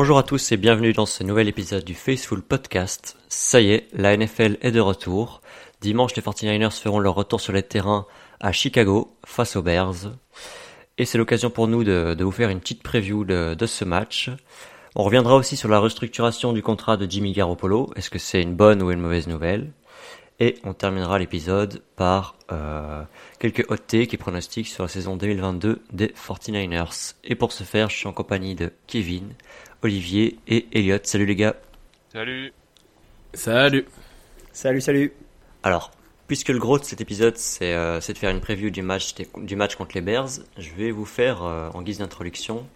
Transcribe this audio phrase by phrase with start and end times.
[0.00, 3.16] Bonjour à tous et bienvenue dans ce nouvel épisode du Faceful Podcast.
[3.28, 5.40] Ça y est, la NFL est de retour.
[5.80, 8.06] Dimanche, les 49ers feront leur retour sur les terrains
[8.38, 10.12] à Chicago face aux Bears.
[10.98, 14.30] Et c'est l'occasion pour nous de, vous faire une petite preview de, de, ce match.
[14.94, 17.90] On reviendra aussi sur la restructuration du contrat de Jimmy Garoppolo.
[17.96, 19.72] Est-ce que c'est une bonne ou une mauvaise nouvelle?
[20.40, 23.02] Et on terminera l'épisode par euh,
[23.40, 27.14] quelques hot takes et pronostics sur la saison 2022 des 49ers.
[27.24, 29.34] Et pour ce faire, je suis en compagnie de Kevin,
[29.82, 30.98] Olivier et Elliot.
[31.02, 31.54] Salut les gars.
[32.12, 32.52] Salut.
[33.34, 33.86] Salut.
[34.52, 35.12] Salut, salut.
[35.62, 35.92] Alors,
[36.26, 39.56] puisque le gros de cet épisode, c'est euh, de faire une preview du match, du
[39.56, 42.66] match contre les Bears, je vais vous faire, euh, en guise d'introduction,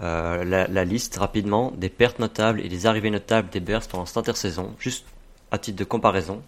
[0.00, 4.06] euh, la, la, liste rapidement des pertes notables et des arrivées notables des Bears pendant
[4.06, 5.04] cette intersaison, juste
[5.50, 6.42] à titre de comparaison.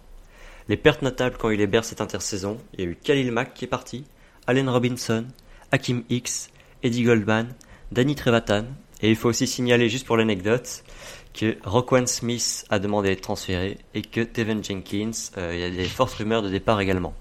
[0.69, 3.53] Les pertes notables quand il les Bears cette intersaison, il y a eu Khalil Mack
[3.53, 4.05] qui est parti,
[4.47, 5.25] Allen Robinson,
[5.71, 6.49] Hakim X,
[6.81, 7.53] Eddie Goldman,
[7.91, 8.65] Danny Trevatan,
[9.03, 10.83] et il faut aussi signaler, juste pour l'anecdote,
[11.33, 15.69] que Roquan Smith a demandé d'être transféré et que Tevin Jenkins, euh, il y a
[15.69, 17.13] des fortes rumeurs de départ également.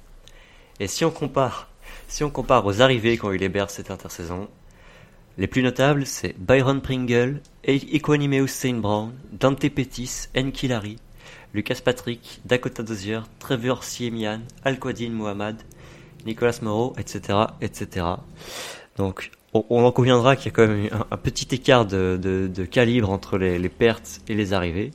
[0.78, 1.69] Et si on compare,
[2.06, 4.48] si on compare aux arrivées qu'ont eu les Bears cette intersaison,
[5.38, 10.98] les plus notables, c'est Byron Pringle, Equanimous Saint Brown, Dante Pettis, Nkilari,
[11.53, 15.56] Lucas Patrick, Dakota Dozier, Trevor Siemian, Al-Quadin Mohamed,
[16.27, 18.06] Nicolas Moreau, etc., etc.
[18.97, 23.38] Donc, on, en conviendra qu'il y a quand même un, petit écart de, calibre entre
[23.38, 24.91] les, pertes et les arrivées.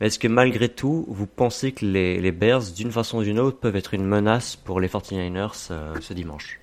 [0.00, 3.58] Mais est-ce que malgré tout, vous pensez que les, Bears, d'une façon ou d'une autre,
[3.58, 6.60] peuvent être une menace pour les 49ers euh, ce dimanche?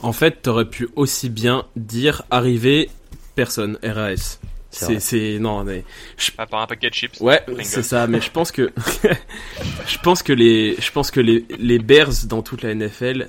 [0.00, 2.90] En fait, t'aurais pu aussi bien dire arriver
[3.34, 4.38] personne, RAS.
[4.70, 5.84] C'est non mais
[6.18, 6.32] je...
[6.36, 7.18] Ah, par un paquet de chips.
[7.20, 8.06] Ouais, c'est ça.
[8.06, 8.72] Mais je pense que
[9.86, 13.28] je pense que les je pense que les les Bears dans toute la NFL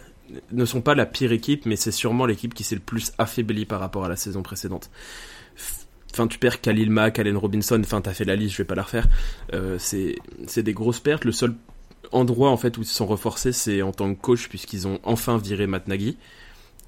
[0.51, 3.65] ne sont pas la pire équipe, mais c'est sûrement l'équipe qui s'est le plus affaiblie
[3.65, 4.89] par rapport à la saison précédente.
[6.13, 8.83] Enfin, tu perds Khalil Mack, Robinson, enfin, t'as fait la liste, je vais pas la
[8.83, 9.07] refaire.
[9.53, 11.25] Euh, c'est des grosses pertes.
[11.25, 11.53] Le seul
[12.11, 14.99] endroit, en fait, où ils se sont renforcés, c'est en tant que coach, puisqu'ils ont
[15.03, 16.17] enfin viré Matt Nagy,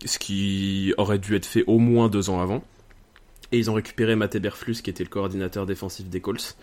[0.05, 2.63] ce qui aurait dû être fait au moins deux ans avant.
[3.51, 6.55] Et ils ont récupéré Matt Eberflus, qui était le coordinateur défensif des Colts.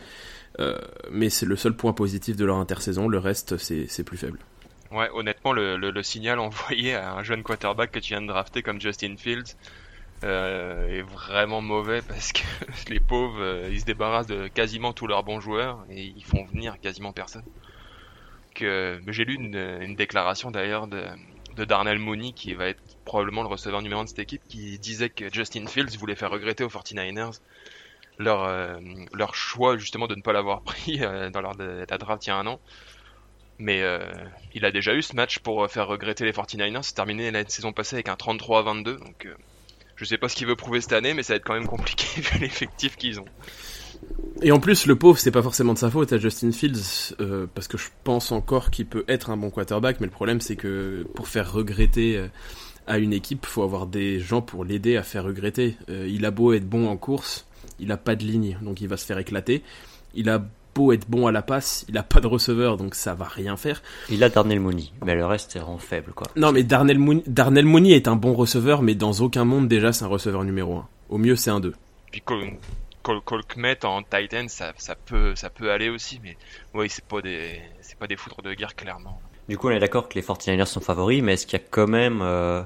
[0.58, 0.78] Euh,
[1.10, 4.38] mais c'est le seul point positif de leur intersaison, le reste, c'est plus faible.
[4.90, 8.62] Ouais, honnêtement, le, le, signal envoyé à un jeune quarterback que tu viens de drafter
[8.62, 9.56] comme Justin Fields
[10.24, 12.42] euh, est vraiment mauvais parce que
[12.88, 16.44] les pauvres, euh, ils se débarrassent de quasiment tous leurs bons joueurs et ils font
[16.44, 17.44] venir quasiment personne.
[18.54, 21.04] Que j'ai lu une, une déclaration d'ailleurs de,
[21.56, 24.78] de Darnell Mooney qui va être probablement le receveur numéro 1 de cette équipe qui
[24.78, 27.38] disait que Justin Fields voulait faire regretter aux 49ers
[28.18, 28.78] leur, euh,
[29.12, 32.46] leur choix justement de ne pas l'avoir pris dans leur draft il y a un
[32.46, 32.60] an
[33.58, 34.00] mais euh,
[34.54, 36.82] il a déjà eu ce match pour euh, faire regretter les 49ers.
[36.82, 38.96] C'est terminé la saison passée avec un 33 à 22.
[38.96, 39.34] Donc euh,
[39.96, 41.66] je sais pas ce qu'il veut prouver cette année, mais ça va être quand même
[41.66, 43.26] compliqué vu l'effectif qu'ils ont.
[44.42, 47.14] Et en plus, le pauvre, c'est pas forcément de sa faute à Justin Fields,
[47.54, 50.56] parce que je pense encore qu'il peut être un bon quarterback, mais le problème c'est
[50.56, 52.22] que pour faire regretter
[52.86, 55.78] à une équipe, faut avoir des gens pour l'aider à faire regretter.
[55.88, 57.46] il a beau être bon en course,
[57.78, 59.62] il a pas de ligne, donc il va se faire éclater.
[60.14, 60.44] Il a
[60.92, 63.82] être bon à la passe, il a pas de receveur, donc ça va rien faire.
[64.08, 66.28] Il a Darnell Mooney, mais le reste est rend faible, quoi.
[66.36, 69.92] Non, mais Darnell Mooney, Darnell Mooney est un bon receveur, mais dans aucun monde, déjà,
[69.92, 70.88] c'est un receveur numéro 1.
[71.08, 71.74] Au mieux, c'est un 2.
[72.10, 72.22] Puis
[73.02, 76.36] Colkmet en Titan, ça, ça, peut, ça peut aller aussi, mais
[76.74, 79.20] oui, c'est pas des, c'est pas des foudres de guerre, clairement.
[79.48, 81.64] Du coup, on est d'accord que les 49ers sont favoris, mais est-ce qu'il y a
[81.70, 82.62] quand même, euh,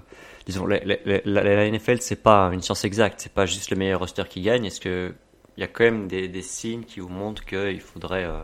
[0.47, 3.77] disons, la, la, la, la NFL, c'est pas une science exacte, c'est pas juste le
[3.77, 4.65] meilleur roster qui gagne.
[4.65, 5.15] Est-ce que
[5.57, 8.43] il y a quand même des, signes qui vous montrent qu'il faudrait, euh,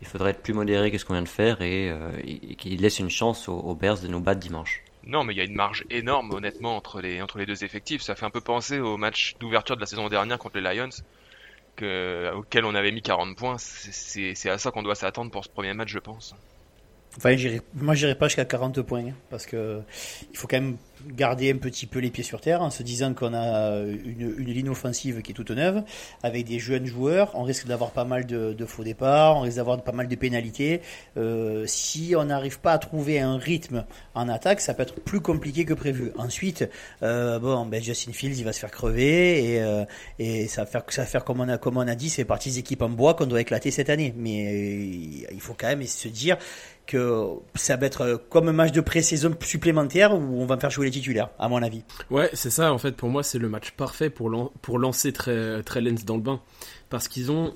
[0.00, 2.10] il faudrait être plus modéré que ce qu'on vient de faire et, euh,
[2.58, 4.82] qu'il laisse une chance aux, Bears de nous battre dimanche.
[5.04, 8.02] Non, mais il y a une marge énorme, honnêtement, entre les, entre les deux effectifs.
[8.02, 10.88] Ça fait un peu penser au match d'ouverture de la saison dernière contre les Lions,
[11.76, 13.56] que, auquel on avait mis 40 points.
[13.58, 16.34] C'est à ça qu'on doit s'attendre pour ce premier match, je pense.
[17.16, 17.34] Enfin,
[17.74, 19.80] moi, je n'irai pas jusqu'à 40 points, hein, parce que
[20.30, 20.76] il faut quand même
[21.06, 24.52] garder un petit peu les pieds sur terre en se disant qu'on a une, une,
[24.52, 25.82] ligne offensive qui est toute neuve,
[26.22, 27.30] avec des jeunes joueurs.
[27.34, 30.16] On risque d'avoir pas mal de, de, faux départs, on risque d'avoir pas mal de
[30.16, 30.80] pénalités.
[31.16, 33.84] Euh, si on n'arrive pas à trouver un rythme
[34.14, 36.12] en attaque, ça peut être plus compliqué que prévu.
[36.16, 36.68] Ensuite,
[37.02, 39.84] euh, bon, ben Justin Fields, il va se faire crever et, euh,
[40.18, 42.24] et ça va faire, ça va faire comme on a, comme on a dit, c'est
[42.24, 44.14] partie des équipes en bois qu'on doit éclater cette année.
[44.16, 46.36] Mais euh, il faut quand même se dire
[46.86, 50.86] que ça va être comme un match de pré-saison supplémentaire où on va faire jouer
[50.86, 51.82] les titulaires, à mon avis.
[52.10, 55.62] Ouais, c'est ça, en fait, pour moi, c'est le match parfait pour, pour lancer très,
[55.62, 56.40] très Lens dans le bain.
[56.88, 57.52] parce qu'ils ont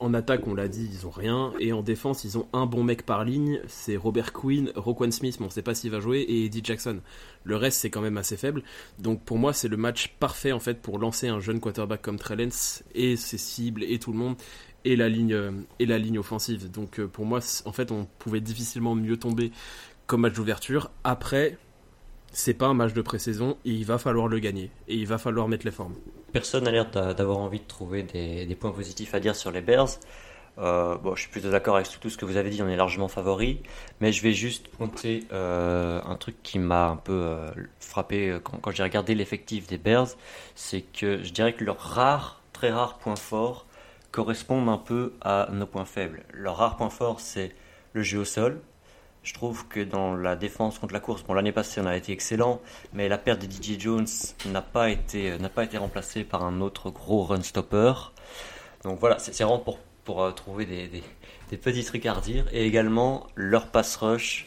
[0.00, 1.52] en attaque, on l'a dit, ils ont rien.
[1.60, 3.60] Et en défense, ils ont un bon mec par ligne.
[3.66, 7.00] C'est Robert Quinn, Roquan Smith, mais on sait pas s'il va jouer, et Eddie Jackson.
[7.44, 8.62] Le reste, c'est quand même assez faible.
[8.98, 12.18] Donc pour moi, c'est le match parfait en fait pour lancer un jeune quarterback comme
[12.18, 14.36] Trellens et ses cibles et tout le monde
[14.84, 16.70] et la ligne et la ligne offensive.
[16.70, 19.52] Donc euh, pour moi, en fait, on pouvait difficilement mieux tomber
[20.06, 20.90] comme match d'ouverture.
[21.04, 21.58] Après,
[22.32, 25.48] c'est pas un match de pré-saison il va falloir le gagner et il va falloir
[25.48, 25.94] mettre les formes.
[26.32, 29.88] Personne n'a l'air d'avoir envie de trouver des, points positifs à dire sur les Bears.
[30.58, 32.76] Euh, bon, je suis plutôt d'accord avec tout ce que vous avez dit, on est
[32.76, 33.60] largement favori,
[34.00, 34.68] mais je vais juste
[35.32, 40.08] euh, un truc qui m'a un peu euh, frappé quand, j'ai regardé l'effectif des Bears,
[40.56, 43.67] c'est que je dirais que leurs rares, très rares points forts
[44.10, 46.24] correspondent un peu à nos points faibles.
[46.32, 47.54] Leur rare point fort, c'est
[47.92, 48.60] le jeu au sol,
[49.28, 52.12] je trouve que dans la défense contre la course, bon l'année passée on a été
[52.12, 52.62] excellent,
[52.94, 54.06] mais la perte de DJ Jones
[54.46, 57.92] n'a pas été n'a pas été remplacée par un autre gros run stopper.
[58.84, 61.02] Donc voilà, c'est vraiment pour pour euh, trouver des,
[61.58, 64.46] petits trucs et également leur pass rush.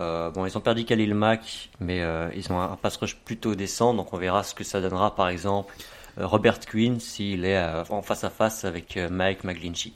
[0.00, 3.54] Euh, bon, ils ont perdu Khalil Mack, mais euh, ils ont un, pass rush plutôt
[3.54, 5.72] décent, donc on verra ce que ça donnera par exemple
[6.18, 9.92] Robert Quinn s'il est en face à face avec Mike McGlinchey.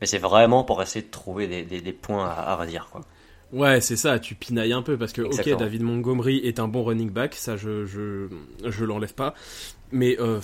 [0.00, 3.02] Mais c'est vraiment pour essayer de trouver des, des, des points à, à redire quoi.
[3.54, 6.82] Ouais, c'est ça, tu pinailles un peu parce que, ok, David Montgomery est un bon
[6.82, 8.26] running back, ça je, je,
[8.64, 9.34] je l'enlève pas.
[9.92, 10.40] Mais euh,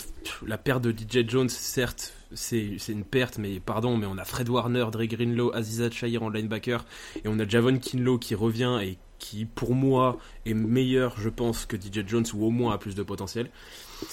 [0.46, 4.48] la perte de DJ Jones, certes, c'est une perte, mais pardon, mais on a Fred
[4.48, 6.84] Warner, Dre Greenlow, Azizat Shahir en linebacker,
[7.16, 11.66] et on a Javon Kinlow qui revient et qui, pour moi, est meilleur, je pense,
[11.66, 13.50] que DJ Jones, ou au moins a plus de potentiel.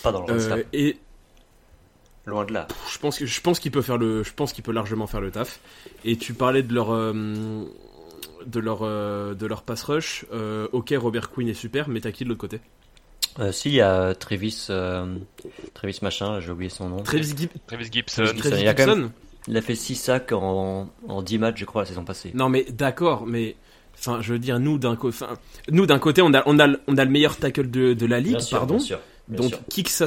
[0.01, 0.97] Pas dans le euh, Et
[2.27, 2.67] loin de là.
[2.91, 5.21] Je pense que je pense qu'il peut faire le, je pense qu'il peut largement faire
[5.21, 5.59] le taf.
[6.05, 7.65] Et tu parlais de leur euh,
[8.47, 10.25] de leur, euh, de leur pass rush.
[10.33, 12.59] Euh, ok, Robert Quinn est super, mais t'as qui de l'autre côté?
[13.39, 14.67] Euh, si, il y a Travis,
[15.73, 17.03] Travis machin, j'ai oublié son nom.
[17.03, 17.35] Travis,
[17.67, 18.23] Travis Gibson.
[18.33, 18.85] Il, a
[19.47, 22.31] il, a fait 6 sacs en, en 10 matchs, je crois, la saison passée.
[22.33, 23.55] Non, mais d'accord, mais
[23.99, 25.25] enfin, je veux dire, nous d'un côté,
[25.69, 28.19] nous d'un côté, on a, on a, on a le meilleur tackle de, de la
[28.19, 28.79] ligue, pardon.
[29.27, 30.05] Donc, qui que ça,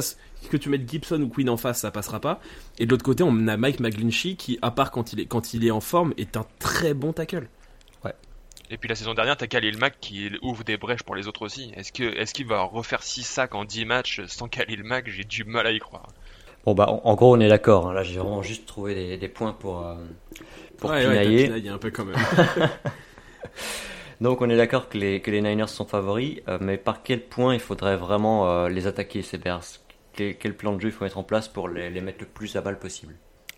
[0.49, 2.39] que tu mettes Gibson ou Quinn en face, ça passera pas.
[2.79, 5.53] Et de l'autre côté, on a Mike McGlinchey qui, à part quand il est, quand
[5.53, 7.47] il est en forme, est un très bon tackle.
[8.71, 11.41] Et puis la saison dernière, t'as Khalil Mack qui ouvre des brèches pour les autres
[11.41, 11.73] aussi.
[11.75, 15.09] Est-ce que est-ce qu'il va refaire 6 sacs en 10 matchs sans Khalil Mack?
[15.09, 16.07] J'ai du mal à y croire.
[16.63, 17.89] Bon bah en, gros on est d'accord.
[17.89, 17.93] Hein.
[17.93, 19.95] Là j'ai vraiment juste trouvé des, points pour euh,
[20.77, 21.67] pour pinailler.
[21.67, 22.15] un peu quand même.
[24.21, 27.59] Donc on est d'accord que les, Niners sont favoris, euh, mais par quel point il
[27.59, 29.63] faudrait vraiment euh, les attaquer ces Bears?
[30.13, 32.27] Quel, quel, plan de jeu il faut mettre en place pour les, les mettre le
[32.27, 33.15] plus à balle possible?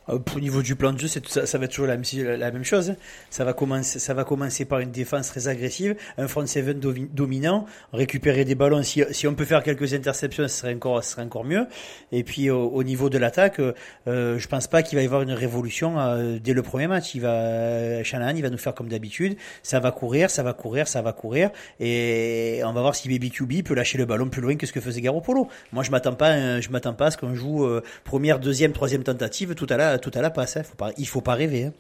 [0.08, 1.98] Au niveau du plan de jeu, ça, ça va être toujours la
[2.38, 2.96] la même chose.
[3.30, 7.66] Ça va commencer, ça va commencer par une défense très agressive, un front seven dominant,
[7.94, 8.84] récupérer des ballons.
[8.84, 11.66] Si, si, on peut faire quelques interceptions, ce serait encore, ce serait encore mieux.
[12.12, 13.60] Et puis au, niveau de l'attaque,
[14.08, 17.16] euh, je pense pas qu'il va y avoir une révolution euh, dès le premier match.
[17.16, 19.38] Il va, euh, Shanahan, il va nous faire comme d'habitude.
[19.62, 23.32] Ça va courir, ça va courir, ça va courir, et on va voir si Baby
[23.32, 25.48] QB peut lâcher le ballon plus loin que ce que faisait Garoppolo.
[25.72, 27.68] Moi, je m'attends pas, je m'attends pas à ce qu'on joue
[28.04, 30.58] première, deuxième, troisième tentative tout à l'heure tout à la passe.
[30.58, 30.64] Hein.
[30.64, 31.66] Faut il faut pas rêver.
[31.66, 31.74] Hein.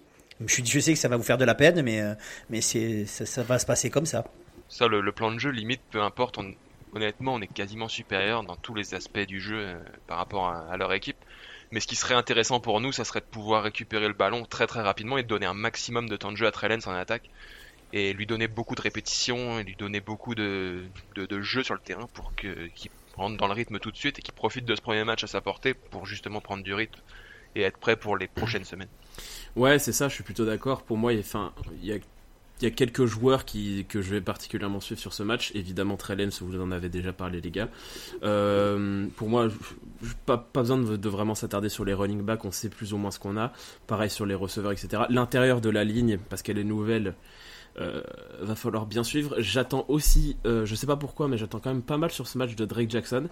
[0.45, 3.65] Je, sais que ça va vous faire de la peine, mais, euh, ça, va se
[3.65, 4.25] passer comme ça.
[4.69, 6.39] Ça, le, plan de jeu, limite, peu importe.
[6.93, 10.75] honnêtement, on est quasiment supérieur dans tous les aspects du jeu euh, par rapport à,
[10.77, 11.17] leur équipe.
[11.71, 14.67] Mais ce qui serait intéressant pour nous, ça serait de pouvoir récupérer le ballon très
[14.67, 17.29] très rapidement et de donner un maximum de temps de jeu à Trellens en attaque
[17.93, 20.83] et lui donner beaucoup de répétitions et lui donner beaucoup de,
[21.15, 22.69] de, jeu sur le terrain pour qu'il
[23.15, 25.27] rentre dans le rythme tout de suite et qu'il profite de ce premier match à
[25.27, 26.99] sa portée pour justement prendre du rythme
[27.55, 28.89] et être prêt pour les prochaines semaines.
[29.55, 30.83] Ouais, c'est ça, je suis plutôt d'accord.
[30.83, 31.23] Pour moi, il
[31.83, 35.51] y a, quelques joueurs qui, que je vais particulièrement suivre sur ce match.
[35.53, 37.69] Évidemment, Trellens, vous en avez déjà parlé, les gars.
[38.23, 39.49] Euh, pour moi,
[40.25, 42.45] pas, besoin de, de vraiment s'attarder sur les running backs.
[42.45, 43.51] On sait plus ou moins ce qu'on a.
[43.85, 45.03] Pareil sur les receveurs, etc.
[45.09, 47.13] L'intérieur de la ligne, parce qu'elle est nouvelle,
[47.75, 49.35] va falloir bien suivre.
[49.39, 52.37] J'attends aussi, euh, je sais pas pourquoi, mais j'attends quand même pas mal sur ce
[52.37, 53.27] match de Drake Jackson.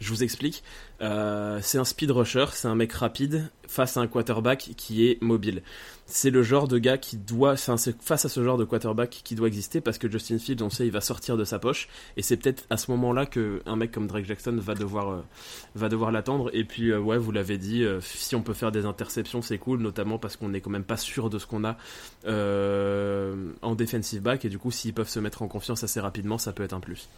[0.00, 0.62] Je vous explique.
[1.00, 5.20] Euh, c'est un speed rusher, c'est un mec rapide face à un quarterback qui est
[5.22, 5.62] mobile
[6.06, 9.48] c'est le genre de gars qui doit, face à ce genre de quarterback qui doit
[9.48, 12.36] exister parce que Justin Fields, on sait, il va sortir de sa poche et c'est
[12.36, 15.20] peut-être à ce moment-là que un mec comme Drake Jackson va devoir, euh,
[15.74, 16.50] va devoir l'attendre.
[16.52, 19.58] Et puis, euh, ouais, vous l'avez dit, euh, si on peut faire des interceptions, c'est
[19.58, 21.76] cool, notamment parce qu'on est quand même pas sûr de ce qu'on a
[23.62, 26.52] en defensive back et du coup, s'ils peuvent se mettre en confiance assez rapidement, ça
[26.52, 27.08] peut être un plus.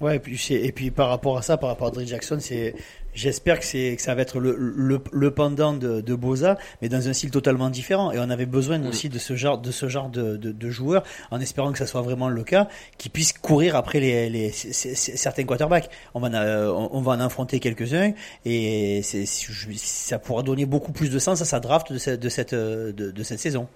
[0.00, 2.74] Ouais, et puis, et puis par rapport à ça, par rapport à Dre Jackson, c'est,
[3.14, 6.88] j'espère que, c'est, que ça va être le, le, le pendant de, de Boza, mais
[6.88, 8.10] dans un style totalement différent.
[8.10, 8.88] Et on avait besoin Mm.
[8.88, 11.86] aussi de ce genre, de, ce genre de, de, de joueurs, en espérant que ça
[11.86, 12.66] soit vraiment le cas,
[12.98, 15.88] qui puissent courir après les, les, certains quarterbacks.
[16.14, 20.90] On va, en, euh, on, va en affronter quelques-uns, et c'est, ça pourra donner beaucoup
[20.90, 23.68] plus de sens à sa draft de cette, de cette, euh, de, de cette saison.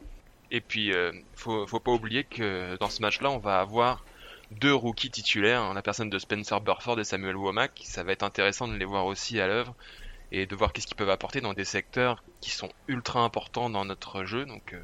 [0.51, 4.05] Et puis, euh, faut, faut pas oublier que dans ce match-là, on va avoir
[4.51, 7.83] deux rookies titulaires, en la personne de Spencer Burford et Samuel Womack.
[7.85, 9.75] Ça va être intéressant de les voir aussi à l'œuvre
[10.33, 13.85] et de voir qu'est-ce qu'ils peuvent apporter dans des secteurs qui sont ultra importants dans
[13.85, 14.47] notre jeu.
[14.47, 14.81] Donc, euh,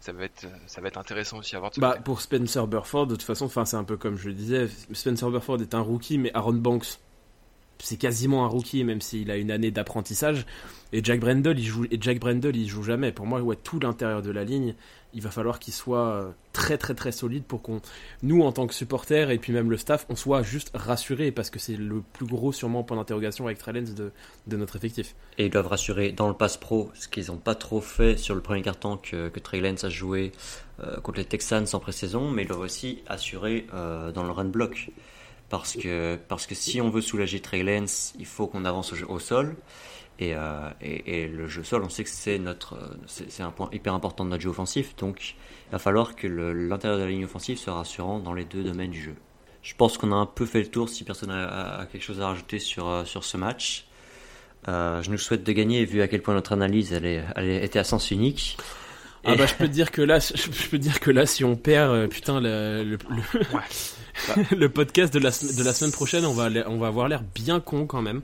[0.00, 1.72] ça va être, ça va être intéressant aussi à voir.
[1.78, 4.68] Bah, pour Spencer Burford, de toute façon, enfin, c'est un peu comme je le disais.
[4.92, 6.98] Spencer Burford est un rookie, mais Aaron Banks,
[7.78, 10.46] c'est quasiment un rookie, même s'il a une année d'apprentissage.
[10.92, 13.12] Et Jack Brendel, il joue, et Jack Brendel, il joue jamais.
[13.12, 14.74] Pour moi, tout l'intérieur de la ligne,
[15.14, 17.80] il va falloir qu'il soit euh, très, très, très solide pour qu'on,
[18.22, 21.50] nous, en tant que supporters, et puis même le staff, on soit juste rassurés, parce
[21.50, 24.12] que c'est le plus gros, sûrement, point d'interrogation avec Trellens de,
[24.46, 25.14] de notre effectif.
[25.38, 28.34] Et ils doivent rassurer dans le pass pro, ce qu'ils n'ont pas trop fait sur
[28.34, 30.32] le premier carton que, que Trey Lance a joué
[30.80, 34.44] euh, contre les Texans en pré-saison, mais ils doivent aussi assurer euh, dans le run
[34.44, 34.90] block.
[35.48, 38.96] Parce que, parce que si on veut soulager Trey Lance, il faut qu'on avance au,
[38.96, 39.56] jeu- au sol.
[40.18, 43.50] Et, euh, et, et le jeu sol, on sait que c'est notre, c'est c'est un
[43.50, 44.96] point hyper important de notre jeu offensif.
[44.96, 45.34] Donc,
[45.68, 48.64] il va falloir que le- l'intérieur de la ligne offensive soit rassurant dans les deux
[48.64, 49.14] domaines du jeu.
[49.62, 52.02] Je pense qu'on a un peu fait le tour si personne a, a- a quelque
[52.02, 53.86] chose à rajouter sur, euh, sur ce match.
[54.68, 57.50] Euh, je nous souhaite de gagner vu à quel point notre analyse elle, est, elle
[57.50, 58.56] était à sens unique.
[59.24, 61.26] Ah bah je peux te dire que là, je je peux te dire que là,
[61.26, 63.40] si on perd, putain, le, le, le-
[64.56, 67.60] le podcast de la, de la semaine prochaine, on va, on va avoir l'air bien
[67.60, 68.22] con quand même.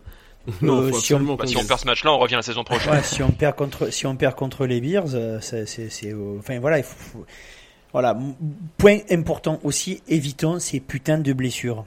[0.61, 2.65] Non, Euh, si on- absolument Bah, si on perd ce match-là, on revient la saison
[2.65, 2.93] prochaine.
[2.93, 6.13] Ouais, si on perd contre, si on perd contre les Bears, euh, c'est, c'est, c'est,
[6.13, 7.27] euh, enfin voilà, il faut, faut-
[7.93, 8.19] voilà.
[8.79, 11.85] Point important aussi, évitons ces putains de blessures.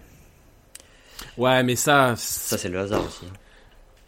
[1.37, 3.25] Ouais, mais ça, Ça, c'est le hasard aussi.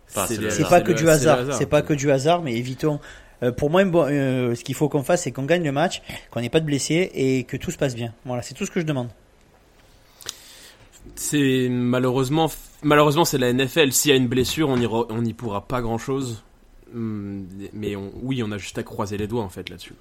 [0.09, 2.99] Enfin, c'est pas c'est que le- du hasard, c'est pas que du hasard, mais évitons.
[3.43, 6.01] euh, pour moi, bon, euh, ce qu'il faut qu'on fasse, c'est qu'on gagne le match,
[6.31, 8.13] qu'on n'ait pas de blessés et que tout se passe bien.
[8.25, 9.09] Voilà, c'est tout ce que je demande.
[11.15, 12.49] C'est malheureusement,
[12.83, 13.91] malheureusement, c'est la NFL.
[13.91, 16.43] S'il y a une blessure, on n'y re- on n'y pourra pas grand chose.
[16.93, 19.93] Mais on, oui, on a juste à croiser les doigts en fait là-dessus.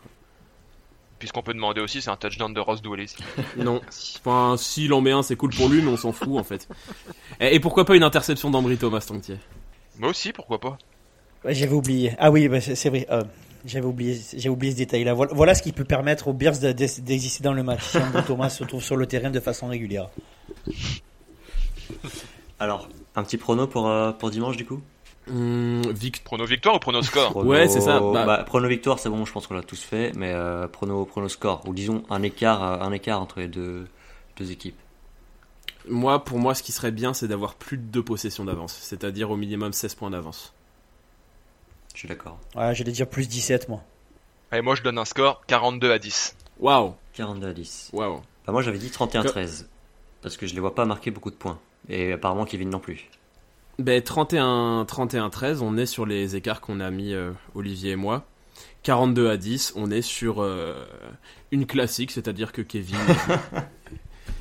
[1.19, 3.15] Puisqu'on peut demander aussi, c'est un touchdown de Ross Dwelly.
[3.57, 3.81] Non,
[4.21, 6.69] enfin, s'il en met un, c'est cool pour lui, mais on s'en fout en fait.
[7.41, 9.37] Et, et pourquoi pas une interception d'Ambry Thomas Tantier?
[9.99, 10.77] Moi aussi, pourquoi pas
[11.47, 12.13] J'avais oublié.
[12.19, 13.07] Ah oui, bah, c'est c'est vrai.
[13.11, 13.23] euh,
[13.67, 15.15] j'avais oublié, j'ai oublié ce détail-là.
[15.15, 17.83] Voilà, voilà ce qui peut permettre aux Bears de- de- d'exister dans le match.
[17.85, 20.09] Si Andrew Thomas se trouve sur le terrain de façon régulière.
[22.59, 24.81] Alors, un petit prono pour, euh, pour dimanche du coup?
[25.29, 27.33] Hum, Vic- Prono victoire ou prono score?
[27.33, 29.83] Prono- Ouais, c'est ça, bah- bah, prono victoire, c'est bon, je pense qu'on l'a tous
[29.83, 33.49] fait, mais euh, prono, prono score, ou disons un écart, euh, un écart entre les
[33.49, 33.87] deux,
[34.37, 34.77] deux équipes.
[35.89, 39.31] Moi, pour moi, ce qui serait bien, c'est d'avoir plus de deux possessions d'avance, c'est-à-dire
[39.31, 40.53] au minimum 16 points d'avance.
[41.97, 42.39] Je suis d'accord.
[42.55, 43.83] Ouais, j'allais dire plus 17, moi.
[44.51, 46.37] Allez, moi je donne un score 42 à 10.
[46.61, 47.91] Waouh, 42 à 10.
[47.95, 48.21] waouh.
[48.47, 49.65] Bah, moi j'avais dit 31-13,
[50.21, 51.59] parce que je les vois pas marquer beaucoup de points.
[51.89, 53.09] Et apparemment Kevin non plus.
[53.79, 57.97] Ben 31 31 13, on est sur les écarts qu'on a mis euh, Olivier et
[57.97, 58.27] moi.
[58.83, 60.85] 42 à 10, on est sur euh,
[61.51, 62.99] une classique, c'est-à-dire que Kevin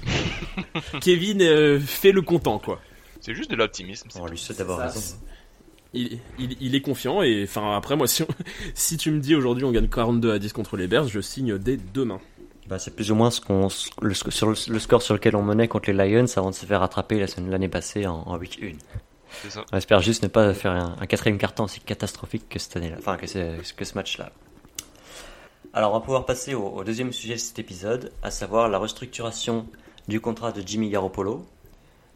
[0.99, 2.81] Kevin euh, fait le content quoi.
[3.21, 4.09] C'est juste de l'optimisme.
[4.11, 5.15] c'est On lui souhaite d'avoir Ça, raison.
[5.97, 8.27] Il, il, il est confiant et enfin après moi si, on-
[8.73, 11.57] si tu me dis aujourd'hui on gagne 42 à 10 contre les Bears, je signe
[11.57, 12.19] dès demain.
[12.67, 13.67] Bah, c'est plus ou moins ce qu'on,
[14.01, 16.55] le, sc- sur le, le score sur lequel on menait contre les Lions avant de
[16.55, 18.71] se faire rattraper la semaine- l'année passée en, en week 1.
[19.43, 19.63] C'est ça.
[19.71, 22.95] On espère juste ne pas faire un, un quatrième carton aussi catastrophique que cette année-là,
[22.99, 24.31] enfin que ce match-là.
[25.73, 28.77] Alors on va pouvoir passer au, au deuxième sujet de cet épisode, à savoir la
[28.79, 29.67] restructuration
[30.07, 31.45] du contrat de Jimmy Garoppolo.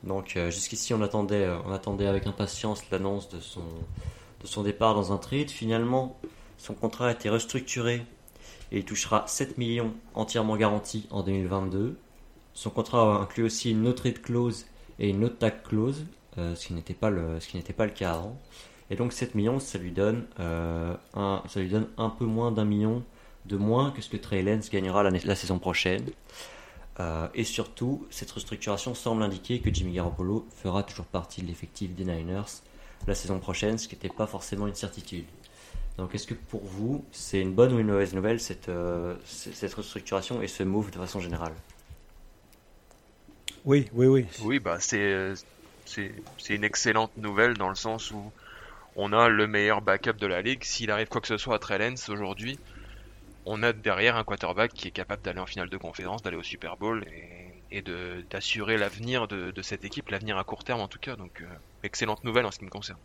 [0.03, 5.11] Donc euh, jusqu'ici on attendait, euh, on attendait avec impatience l'annonce de son, départ dans
[5.11, 5.49] un trade.
[5.49, 6.17] Finalement,
[6.57, 8.05] son contrat a été restructuré
[8.71, 11.97] et il touchera 7 millions entièrement garantis en 2022.
[12.53, 14.65] Son contrat inclut aussi une no trade clause
[14.99, 16.05] et une no tag clause,
[16.37, 17.39] euh, ce qui n'était pas le,
[17.89, 18.37] cas avant.
[18.89, 21.43] Et donc 7 millions, ça lui donne, un,
[22.17, 23.03] peu moins d'un million
[23.45, 26.05] de moins que ce que Trey gagnera la saison prochaine.
[26.99, 31.95] Euh, et surtout, cette restructuration semble indiquer que Jimmy Garoppolo fera toujours partie de l'effectif
[31.95, 32.61] des Niners
[33.07, 35.25] la saison prochaine, ce qui n'était pas forcément une certitude.
[35.97, 39.73] Donc, est-ce que pour vous, c'est une bonne ou une mauvaise nouvelle cette, euh, cette
[39.73, 41.53] restructuration et ce move de façon générale?
[43.65, 44.25] Oui, oui, oui.
[44.41, 45.33] Oui, bah c'est
[45.85, 48.31] c'est c'est une excellente nouvelle dans le sens où
[48.95, 50.63] on a le meilleur backup de la ligue.
[50.63, 52.57] S'il arrive quoi que ce soit à Trey Lance aujourd'hui,
[53.45, 56.43] on a derrière un quarterback qui est capable d'aller en finale de conférence, d'aller au
[56.43, 57.05] Super Bowl
[57.71, 57.83] et
[58.29, 61.15] d'assurer l'avenir de, cette équipe, l'avenir à court terme en tout cas.
[61.15, 61.43] Donc,
[61.83, 62.99] excellente nouvelle en ce qui me concerne.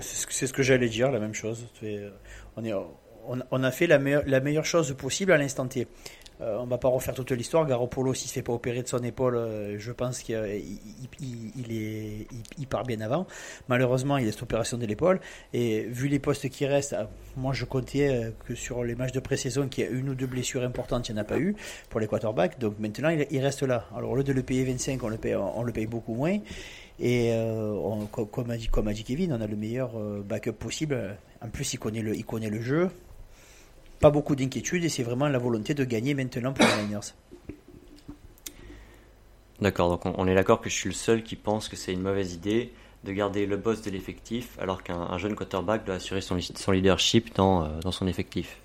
[0.00, 1.66] C'est ce que, j'allais dire, la même chose.
[2.56, 2.74] On, est,
[3.50, 5.86] on, a fait la meilleure chose possible à l'instant T.
[6.40, 7.66] Euh, on va pas refaire toute l'histoire.
[7.66, 10.36] Garoppolo, s'il se fait pas opérer de son épaule, euh, je pense qu'il
[11.20, 12.26] il, est,
[12.58, 13.26] il, part bien avant.
[13.68, 15.20] Malheureusement, il a cette opération de l'épaule.
[15.52, 17.04] Et vu les postes qui restent, euh,
[17.36, 20.26] moi je comptais que sur les matchs de pré-saison, qu'il y a une ou deux
[20.26, 21.56] blessures importantes, il n'y en a pas eu
[21.90, 22.58] pour les quarterbacks.
[22.58, 23.86] Donc maintenant, il, reste là.
[23.96, 26.38] Alors au lieu de le payer 25, on le paye, on le beaucoup moins.
[27.00, 27.32] Et
[28.10, 28.56] comme, a
[28.92, 29.92] dit, Kevin, on a le meilleur
[30.24, 31.16] backup possible.
[31.40, 32.02] En plus, il connaît
[32.50, 32.90] le jeu
[34.00, 37.14] pas beaucoup d'inquiétude et c'est vraiment la volonté de gagner maintenant pour les Niners.
[39.60, 42.02] D'accord, donc on, est d'accord que je suis le seul qui pense que c'est une
[42.02, 42.72] mauvaise idée
[43.04, 46.36] de garder le boss de l'effectif alors qu'un jeune quarterback doit assurer son,
[46.70, 48.58] leadership euh, dans son effectif.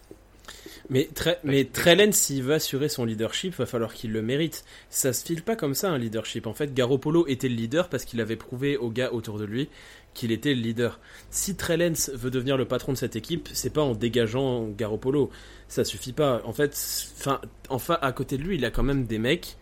[0.90, 1.10] Mais,
[1.44, 1.70] mais
[2.12, 4.66] s'il veut assurer son leadership, va falloir qu'il le mérite.
[4.90, 6.46] Ça se file pas comme ça un leadership.
[6.46, 9.70] En fait, Garoppolo était le leader parce qu'il avait prouvé aux gars autour de lui
[10.14, 11.00] qu'il était le leader.
[11.32, 15.32] Si Trellens veut devenir le patron de cette équipe, c'est pas en dégageant Garoppolo.
[15.68, 16.42] Ça suffit pas.
[16.46, 16.78] En fait,
[17.18, 19.58] enfin, enfin, à côté de lui, il a quand même des mecs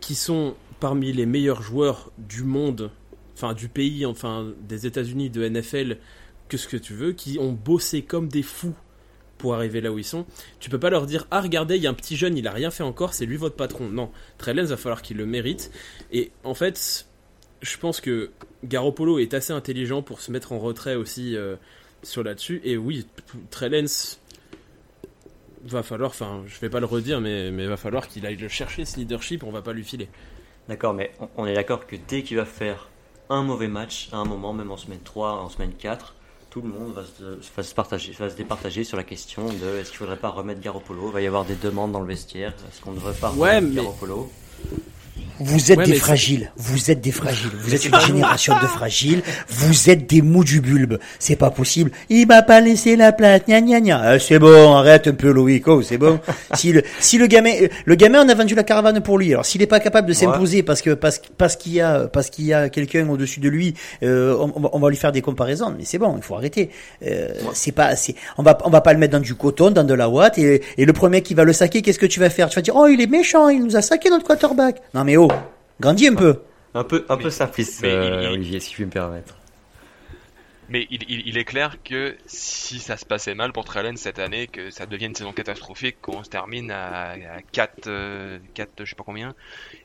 [0.00, 2.90] qui sont parmi les meilleurs joueurs du monde,
[3.34, 5.96] enfin du pays, enfin des États-Unis, de NFL,
[6.48, 8.74] que ce que tu veux, qui ont bossé comme des fous
[9.38, 10.26] pour arriver là où ils sont.
[10.60, 12.52] Tu peux pas leur dire ah regardez il y a un petit jeune il a
[12.52, 13.88] rien fait encore c'est lui votre patron.
[13.88, 15.70] Non, Trellens va falloir qu'il le mérite.
[16.12, 17.06] Et en fait
[17.62, 18.30] je pense que
[18.64, 21.56] Garoppolo est assez intelligent pour se mettre en retrait aussi euh,
[22.02, 22.60] sur là-dessus.
[22.64, 23.06] Et oui,
[23.50, 24.18] Trellens
[25.64, 28.48] va falloir, enfin, je vais pas le redire, mais il va falloir qu'il aille le
[28.48, 29.42] chercher ce leadership.
[29.42, 30.08] On va pas lui filer.
[30.68, 32.88] D'accord, mais on est d'accord que dès qu'il va faire
[33.30, 36.14] un mauvais match, à un moment, même en semaine 3, en semaine 4,
[36.50, 39.90] tout le monde va se, se, partager, va se départager sur la question de est-ce
[39.90, 41.08] qu'il faudrait pas remettre Garoppolo?
[41.08, 42.54] Il va y avoir des demandes dans le vestiaire.
[42.68, 44.30] Est-ce qu'on ne devrait pas remettre ouais, Garoppolo?
[45.40, 46.50] Vous êtes des fragiles.
[46.56, 47.50] Vous êtes des fragiles.
[47.62, 49.22] Vous êtes une génération de fragiles.
[49.48, 50.98] Vous êtes des mous du bulbe.
[51.18, 51.90] C'est pas possible.
[52.08, 53.42] Il m'a pas laissé la place.
[53.46, 54.00] Gna gna gna.
[54.02, 55.66] Ah, c'est bon, arrête un peu, Loïc.
[55.68, 56.18] Oh, c'est bon.
[56.54, 57.52] si le, si le gamin,
[57.84, 59.32] le gamin, on a vendu la caravane pour lui.
[59.32, 62.30] Alors, s'il est pas capable de s'imposer parce que, parce, parce qu'il y a, parce
[62.30, 65.74] qu'il y a quelqu'un au-dessus de lui, euh, on, va lui faire des comparaisons.
[65.76, 66.70] Mais c'est bon, il faut arrêter.
[67.06, 69.84] Euh, c'est pas, c'est, on va, on va pas le mettre dans du coton, dans
[69.84, 70.38] de la ouate.
[70.38, 72.48] Et, et le premier qui va le saquer, qu'est-ce que tu vas faire?
[72.48, 74.76] Tu vas dire, oh, il est méchant, il nous a saqué notre quarterback.
[74.94, 75.27] Non, mais oh.
[75.80, 76.42] Grandis un peu.
[76.74, 79.34] Un peu, un peu simpliste, euh, Olivier, si je puis me permettre.
[80.68, 84.48] Mais il, il, est clair que si ça se passait mal pour Trellen cette année,
[84.48, 87.14] que ça devienne une saison catastrophique, qu'on se termine à,
[87.52, 88.38] 4, 4, euh,
[88.80, 89.34] je sais pas combien,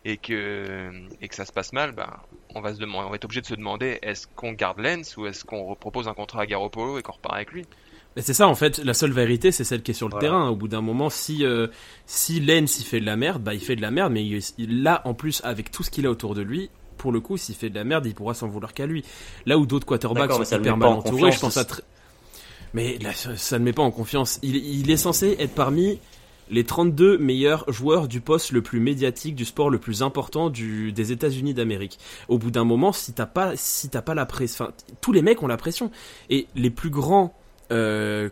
[0.03, 2.09] et que, et que ça se passe mal, ben,
[2.53, 5.15] on va se demander, on va être obligé de se demander est-ce qu'on garde Lens
[5.15, 7.65] ou est-ce qu'on propose un contrat à Garoppolo et qu'on repart avec lui?
[8.21, 10.49] C'est ça en fait, la seule vérité c'est celle qui est sur le terrain.
[10.49, 11.67] Au bout d'un moment, si euh,
[12.05, 14.83] si Lens il fait de la merde, bah il fait de la merde, mais il,
[14.83, 17.55] là en plus avec tout ce qu'il a autour de lui, pour le coup, s'il
[17.55, 19.03] fait de la merde, il pourra s'en vouloir qu'à lui.
[19.45, 21.65] Là où d'autres quarterbacks sont hyper mal entourés, je pense à
[22.75, 24.39] mais là, ça ne met pas en confiance.
[24.41, 25.99] Il, il est censé être parmi
[26.49, 30.91] les 32 meilleurs joueurs du poste le plus médiatique, du sport le plus important du,
[30.91, 31.99] des États-Unis d'Amérique.
[32.27, 35.21] Au bout d'un moment, si t'as pas, si t'as pas la pression, enfin, tous les
[35.21, 35.91] mecs ont la pression.
[36.29, 37.33] Et les plus grands
[37.71, 38.29] euh,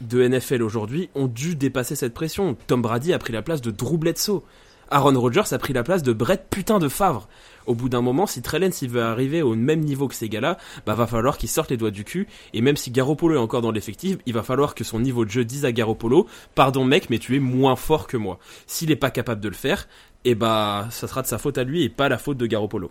[0.00, 2.56] de NFL aujourd'hui ont dû dépasser cette pression.
[2.66, 4.42] Tom Brady a pris la place de Drew Bledsoe.
[4.90, 7.28] Aaron Rodgers a pris la place de Brett putain de Favre.
[7.66, 10.56] Au bout d'un moment, si Trellens s'il veut arriver au même niveau que ces gars-là,
[10.86, 12.26] bah va falloir qu'il sorte les doigts du cul.
[12.54, 15.30] Et même si Garoppolo est encore dans l'effectif, il va falloir que son niveau de
[15.30, 18.38] jeu dise à Garoppolo, pardon mec, mais tu es moins fort que moi.
[18.66, 19.88] S'il n'est pas capable de le faire,
[20.24, 22.46] et eh bah ça sera de sa faute à lui et pas la faute de
[22.46, 22.90] Garoppolo.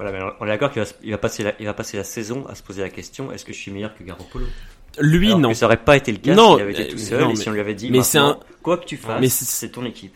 [0.00, 2.54] Voilà, mais on est d'accord qu'il va, passer la, il va passer la saison à
[2.54, 4.46] se poser la question est-ce que je suis meilleur que Garoppolo?
[4.98, 5.52] Lui, non.
[5.52, 7.60] ça aurait pas été le cas s'il avait été tout seul et si on lui
[7.60, 8.38] avait dit mais c'est un...
[8.62, 10.14] quoi que tu fasses, c'est ton équipe.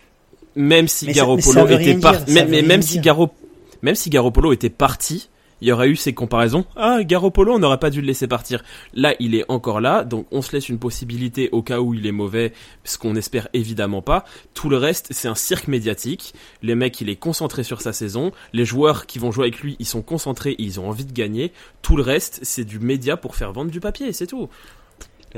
[0.56, 3.38] Même si Garoppolo était parti, même, même si Garoppolo
[3.82, 5.28] même si Garoppolo était parti,
[5.64, 6.66] il y aurait eu ces comparaisons.
[6.76, 8.62] Ah, Garoppolo, on n'aurait pas dû le laisser partir.
[8.92, 12.06] Là, il est encore là, donc on se laisse une possibilité au cas où il
[12.06, 12.52] est mauvais,
[12.84, 14.26] ce qu'on espère évidemment pas.
[14.52, 16.34] Tout le reste, c'est un cirque médiatique.
[16.60, 18.30] Les mecs, il est concentré sur sa saison.
[18.52, 21.14] Les joueurs qui vont jouer avec lui, ils sont concentrés, et ils ont envie de
[21.14, 21.50] gagner.
[21.80, 24.50] Tout le reste, c'est du média pour faire vendre du papier, c'est tout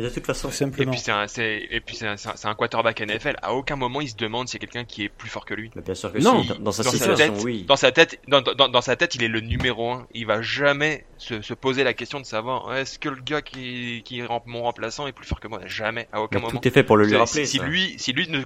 [0.02, 0.92] de toute façon, simplement.
[0.92, 3.36] Et puis c'est un, un, quarterback NFL.
[3.42, 5.54] À aucun moment il se demande s'il y a quelqu'un qui est plus fort que
[5.54, 5.70] lui.
[5.84, 6.44] bien sûr que non.
[6.60, 7.64] Dans, sa situation, tête, oui.
[7.66, 10.06] Dans sa tête, dans, dans, sa tête, il est le numéro un.
[10.12, 14.02] Il va jamais se, se poser la question de savoir est-ce que le gars qui,
[14.04, 15.60] qui est mon remplaçant est plus fort que moi?
[15.66, 16.08] Jamais.
[16.12, 16.50] À aucun moment.
[16.50, 17.46] Tout est fait pour le lui rappeler.
[17.46, 18.44] Si, lui, si lui ne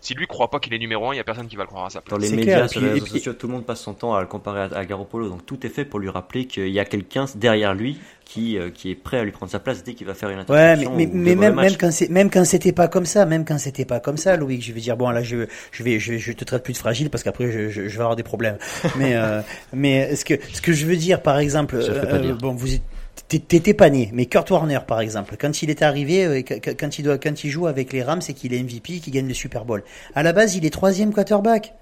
[0.00, 1.68] Si lui croit pas qu'il est numéro 1, il y a personne qui va le
[1.68, 2.10] croire à sa place.
[2.18, 4.20] Dans les médias, clair, sur les réseaux sociaux, tout le monde passe son temps à
[4.20, 5.28] le comparer à, à Garoppolo.
[5.28, 8.70] Donc tout est fait pour lui rappeler qu'il y a quelqu'un derrière lui qui, euh,
[8.70, 10.54] qui est prêt à lui prendre sa place dès qu'il va faire une Ouais, mais,
[10.86, 10.96] interception.
[10.96, 13.44] mais, ou mais mauvais même, même quand c'est, même quand c'était pas comme ça, même
[13.44, 16.32] quand c'était pas comme ça, Louis, je vais dire, bon, là, je, je vais, je
[16.32, 18.58] te traite plus de fragile parce qu'après, je, je, je vais avoir des problèmes.
[18.96, 19.40] mais, euh,
[19.72, 22.36] mais ce que, ce que je veux dire, par exemple, euh, dire.
[22.36, 22.82] bon, vous êtes-
[23.28, 26.74] t'étais pas né, mais Kurt Warner, par exemple, quand il est arrivé, euh, qu- qu-
[26.76, 29.28] quand il doit, quand il joue avec les Rams et qu'il est MVP, qu'il gagne
[29.28, 29.82] le Super Bowl.
[30.14, 31.74] À la base, il est troisième quarterback.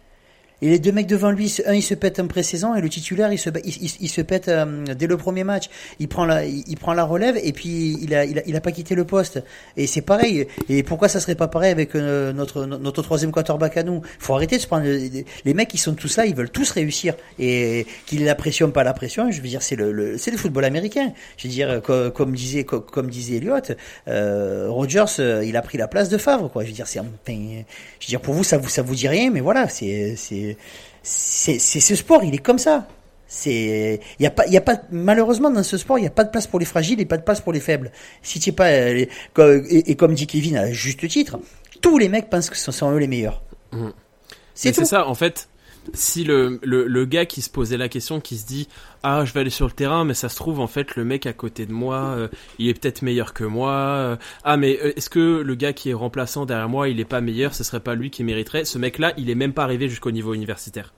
[0.64, 3.30] Et les deux mecs devant lui, un il se pète en pré-saison et le titulaire
[3.30, 5.68] il se, il, se pète euh, dès le premier match.
[5.98, 8.62] Il prend la, il, prend la relève et puis il a, il a, il a
[8.62, 9.42] pas quitté le poste.
[9.76, 10.46] Et c'est pareil.
[10.70, 14.00] Et pourquoi ça serait pas pareil avec euh, notre, notre troisième quarterback à nous?
[14.18, 14.86] Faut arrêter de se prendre.
[14.86, 18.70] Les, mecs qui sont tous là, ils veulent tous réussir et qu'il ait la pression,
[18.70, 19.30] pas la pression.
[19.30, 21.12] Je veux dire, c'est le, le c'est le football américain.
[21.36, 23.76] Je veux dire, comme, disait, comme, comme disait Elliott,
[24.08, 26.50] euh, Rogers, euh, il a pris la place de Favre.
[26.50, 26.62] Quoi.
[26.62, 29.08] Je veux dire, c'est, enfin, je veux dire, pour vous, ça vous, ça vous dit
[29.08, 30.53] rien, mais voilà, c'est, c'est,
[31.02, 32.86] c'est, ce sport, il est comme ça.
[33.26, 36.06] C'est, il y a pas, il y a pas, malheureusement dans ce sport, il y
[36.06, 37.90] a pas de place pour les fragiles et pas de place pour les faibles.
[38.22, 39.06] Si tu pas, euh,
[39.68, 41.38] et, et comme dit Kevin à juste titre,
[41.80, 43.42] tous les mecs pensent que ce sont eux les meilleurs.
[43.72, 43.92] Tout.
[44.54, 45.48] c'est ça, en fait.
[45.92, 48.68] Si le, le, gars qui se posait la question, qui se dit
[49.02, 51.26] ah je vais aller sur le terrain, mais ça se trouve en fait le mec
[51.26, 53.72] à côté de moi, euh, il est peut-être meilleur que moi.
[53.72, 57.04] euh, ah mais euh, est-ce que le gars qui est remplaçant derrière moi, il est
[57.04, 58.64] pas meilleur Ce serait pas lui qui mériterait?
[58.64, 60.94] Ce mec-là, il est même pas arrivé jusqu'au niveau universitaire.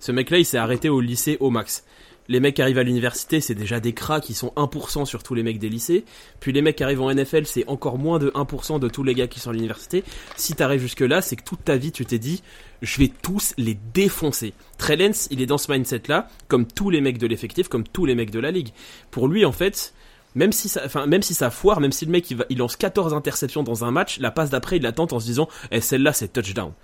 [0.00, 1.84] Ce mec-là, il s'est arrêté au lycée au max.
[2.30, 5.34] Les mecs qui arrivent à l'université, c'est déjà des cracks qui sont 1% sur tous
[5.34, 6.04] les mecs des lycées.
[6.38, 9.14] Puis les mecs qui arrivent en NFL, c'est encore moins de 1% de tous les
[9.14, 10.04] gars qui sont à l'université.
[10.36, 12.44] Si t'arrives jusque là, c'est que toute ta vie, tu t'es dit,
[12.82, 14.54] je vais tous les défoncer.
[14.78, 18.14] Trellens, il est dans ce mindset-là, comme tous les mecs de l'effectif, comme tous les
[18.14, 18.68] mecs de la ligue.
[19.10, 19.92] Pour lui, en fait,
[20.36, 23.12] même si ça, enfin, même si ça foire, même si le mec il lance 14
[23.12, 26.32] interceptions dans un match, la passe d'après, il l'attend en se disant, eh, celle-là, c'est
[26.32, 26.74] touchdown.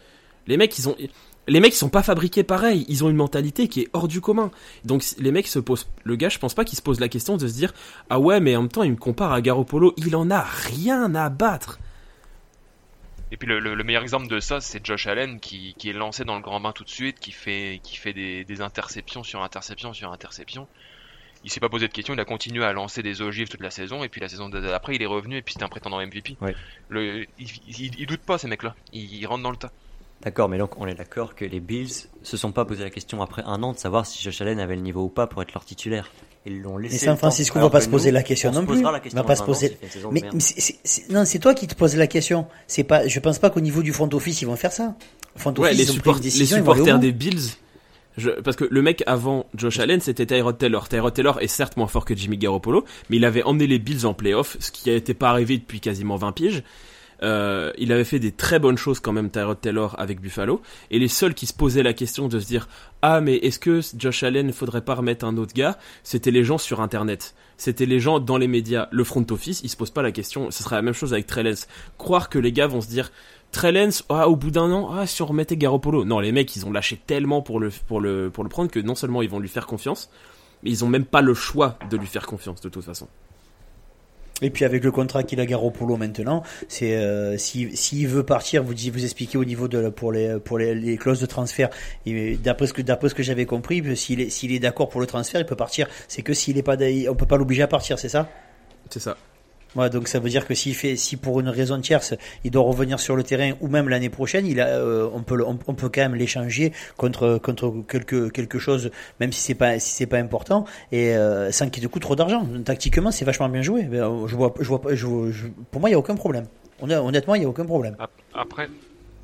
[0.47, 0.97] Les mecs, ils ont,
[1.49, 2.85] les mecs, ils sont pas fabriqués pareil.
[2.89, 4.51] Ils ont une mentalité qui est hors du commun.
[4.85, 7.37] Donc, les mecs se posent, le gars, je pense pas qu'il se pose la question
[7.37, 7.73] de se dire,
[8.11, 9.95] ah ouais, mais en même temps, il me compare à Garoppolo.
[9.97, 11.79] Il en a rien à battre.
[13.33, 15.93] Et puis le, le- le meilleur exemple de ça, c'est Josh Allen qui, qui est
[15.93, 19.25] lancé dans le grand bain tout de suite, qui fait, qui fait des, des interceptions
[19.25, 20.69] sur interceptions sur interceptions.
[21.43, 23.71] Il s'est pas posé de questions, il a continué à lancer des ogives toute la
[23.71, 26.37] saison, et puis la saison d'après, il est revenu, et puis c'était un prétendant MVP.
[26.41, 26.55] Ouais.
[26.89, 28.75] Le, il, il, il doute pas, ces mecs-là.
[28.93, 29.71] Ils, ils rentrent dans le tas.
[30.23, 33.23] D'accord, mais donc on est d'accord que les Bills se sont pas posé la question
[33.23, 35.53] après un an de savoir si Josh Allen avait le niveau ou pas pour être
[35.55, 36.11] leur titulaire.
[36.47, 36.95] Ils l'ont laissé.
[36.95, 37.17] Mais San.
[37.17, 38.83] Francisco va pas se poser nous, la question non plus.
[38.83, 39.77] Va pas se poser-
[40.11, 40.23] Mais,
[41.11, 42.47] non, c'est toi qui te poses la question.
[42.67, 44.95] C'est pas, je pense pas qu'au niveau du front office ils vont faire ça.
[45.35, 47.51] Le front Ouais, office les, ils ont pris support- une les décision, supporters des Bills.
[48.17, 50.89] Je, parce que le mec avant Josh Allen, c'était Tyrod Taylor.
[50.89, 54.07] Tyrod Taylor est certes moins fort que Jimmy Garoppolo, mais il avait emmené les Bills
[54.07, 56.63] en playoff, ce qui n'était pas arrivé depuis quasiment 20 piges.
[57.23, 60.61] Euh, il avait fait des très bonnes choses quand même Tyrod Taylor avec Buffalo.
[60.91, 62.69] Et les seuls qui se posaient la question de se dire
[63.03, 65.79] ah mais est-ce que Josh Allen faudrait pas remettre un autre gars?
[66.03, 67.35] C'était les gens sur Internet.
[67.57, 68.89] C'était les gens dans les médias.
[68.91, 70.51] Le front office, ils se posent pas la question.
[70.51, 71.67] Ce serait la même chose avec Trellens.
[71.99, 73.11] Croire que les gars vont se dire
[73.53, 76.05] Trellens, ah, au bout d'un an, ah, si on remettait Garoppolo.
[76.05, 78.81] Non, les mecs, ils ont lâché tellement pour le, pour le, pour le prendre que
[78.81, 80.11] non seulement ils vont lui faire confiance,
[80.63, 83.09] mais ils ont même pas le choix de lui faire confiance de toute façon.
[84.43, 88.63] Et puis avec le contrat qu'il a Garoppolo maintenant, c'est euh, si s'il veut partir,
[88.63, 91.71] vous vous expliquez au niveau de pour les pour les, les clauses de transfert.
[92.45, 95.07] D'après ce que d'après ce que j'avais compris, s'il est s'il est d'accord pour le
[95.07, 95.89] transfert, il peut partir.
[96.07, 96.77] C'est que s'il est pas,
[97.09, 98.29] on peut pas l'obliger à partir, c'est ça?
[98.91, 99.17] C'est ça.
[99.91, 103.23] Donc ça veut dire que si pour une raison tierce, il doit revenir sur le
[103.23, 105.37] terrain ou même l'année prochaine, euh, on peut,
[105.89, 110.19] quand même l'échanger contre contre quelque quelque chose, même si c'est pas si c'est pas
[110.19, 112.47] important et euh, sans qu'il te coûte trop d'argent.
[112.65, 113.87] Tactiquement, c'est vachement bien joué.
[113.93, 114.27] Euh,
[115.71, 116.47] pour moi, il y a aucun problème.
[116.81, 117.97] Honnêt- Honnêtement, il y a aucun problème.
[117.99, 118.69] Ap- Après,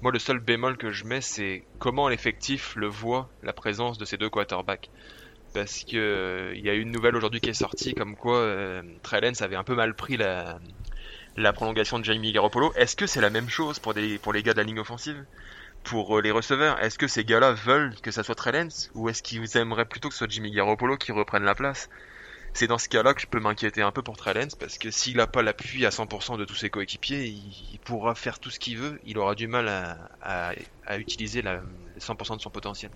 [0.01, 4.05] moi, le seul bémol que je mets, c'est comment l'effectif le voit, la présence de
[4.05, 4.91] ces deux quarterbacks.
[5.53, 8.83] Parce que euh, il y a une nouvelle aujourd'hui qui est sortie, comme quoi euh,
[9.03, 10.59] Trellens avait un peu mal pris la,
[11.53, 12.73] prolongation de Jamie Garoppolo.
[12.75, 15.25] Est-ce que c'est la même chose pour, les gars de la ligne offensive?
[15.85, 18.91] Pour euh, les receveurs Est-ce que ces gars-là veulent que ça soit Trellens?
[18.95, 21.91] Ou est-ce qu'ils aimeraient plutôt que ce soit Jimmy Garoppolo qui reprenne la place?
[22.55, 25.17] C'est dans ce cas-là que je peux m'inquiéter un peu pour Trellens parce que s'il
[25.17, 28.77] n'a pas l'appui à 100% de tous ses coéquipiers, il, pourra faire tout ce qu'il
[28.77, 29.69] veut, il aura du mal
[30.23, 30.53] à,
[30.99, 31.63] utiliser la,
[31.95, 32.91] les 100% de son potentiel.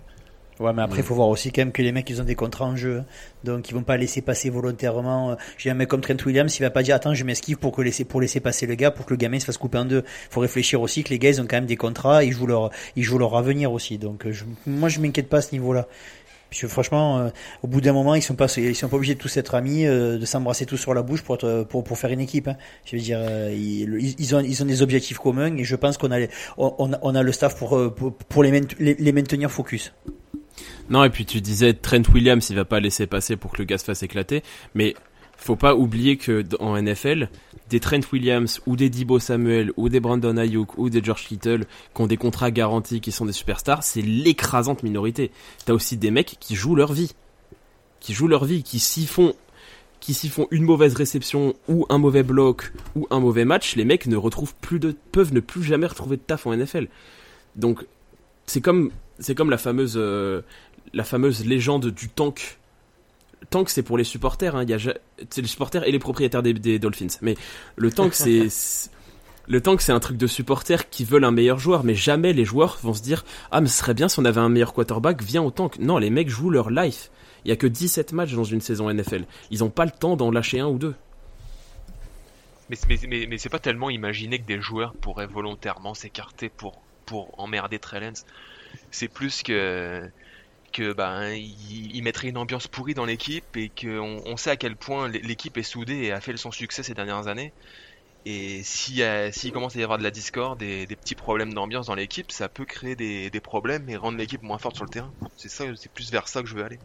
[0.59, 2.33] Ouais, mais après, il faut voir aussi quand même que les mecs, ils ont des
[2.33, 2.99] contrats en jeu.
[2.99, 3.05] hein.
[3.43, 5.31] Donc, ils vont pas laisser passer volontairement.
[5.31, 7.71] euh, J'ai un mec comme Trent Williams, il va pas dire, attends, je m'esquive pour
[7.71, 9.85] que laisser, pour laisser passer le gars, pour que le gamin se fasse couper en
[9.85, 10.03] deux.
[10.31, 12.71] Faut réfléchir aussi que les gars, ils ont quand même des contrats, ils jouent leur,
[12.95, 13.99] ils jouent leur avenir aussi.
[13.99, 15.87] Donc, euh, je, moi, je m'inquiète pas à ce niveau-là.
[16.49, 17.29] Parce que franchement, euh,
[17.61, 19.85] au bout d'un moment, ils sont pas, ils sont pas obligés de tous être amis,
[19.85, 22.47] euh, de s'embrasser tous sur la bouche pour, être, pour, pour faire une équipe.
[22.47, 22.55] Hein.
[22.85, 25.97] Je veux dire, euh, ils, ils, ont, ils ont des objectifs communs et je pense
[25.97, 29.11] qu'on a, les- on, on a le staff pour, euh, pour, pour les, les, les
[29.11, 29.93] maintenir focus.
[30.89, 33.65] Non, et puis tu disais Trent Williams, il va pas laisser passer pour que le
[33.65, 34.43] gaz fasse éclater,
[34.73, 34.95] mais
[35.37, 37.29] faut pas oublier que en NFL,
[37.69, 41.65] des Trent Williams ou des Debo Samuel ou des Brandon Ayuk ou des George Kittle
[41.93, 45.31] qui ont des contrats garantis, qui sont des superstars, c'est l'écrasante minorité.
[45.65, 47.11] T'as aussi des mecs qui jouent leur vie,
[47.99, 49.33] qui jouent leur vie, qui s'y font
[49.99, 53.85] qui s'y font une mauvaise réception ou un mauvais bloc ou un mauvais match, les
[53.85, 56.87] mecs ne retrouvent plus de peuvent ne plus jamais retrouver de taf en NFL.
[57.55, 57.85] Donc
[58.45, 60.41] c'est comme c'est comme la fameuse euh,
[60.93, 62.59] la fameuse légende du tank.
[63.49, 64.55] Tank, c'est pour les supporters.
[64.55, 64.63] Hein.
[64.63, 64.77] Il y a
[65.29, 67.07] c'est les supporters et les propriétaires des, des Dolphins.
[67.21, 67.35] Mais
[67.75, 68.91] le tank, c'est c'est-
[69.49, 72.43] le tank, c'est un truc de supporters qui veulent un meilleur joueur, mais jamais les
[72.43, 75.21] joueurs vont se dire ah mais ce serait bien si on avait un meilleur quarterback,
[75.23, 75.79] viens au tank.
[75.79, 77.11] Non, les mecs jouent leur life.
[77.45, 79.23] Il y a que 17 matchs dans une saison NFL.
[79.51, 80.95] Ils ont pas le temps d'en lâcher un ou deux.
[82.69, 86.81] Mais, mais, mais, mais c'est pas tellement imaginer que des joueurs pourraient volontairement s'écarter pour,
[87.05, 88.25] pour emmerder Trellens.
[88.91, 90.09] C'est plus que
[90.73, 94.77] que ben il, mettrait une ambiance pourrie dans l'équipe et qu'on on sait à quel
[94.77, 97.55] point l'é- l'équipe est soudée et a fait son succès ces dernières années.
[98.25, 101.53] Et s'il a- s'il commence à y avoir de la discorde et des petits problèmes
[101.53, 104.85] d'ambiance dans l'équipe, ça peut créer des, des problèmes et rendre l'équipe moins forte sur
[104.85, 105.15] le terrain.
[105.37, 106.79] C'est ça, c'est plus vers ça que je veux aller.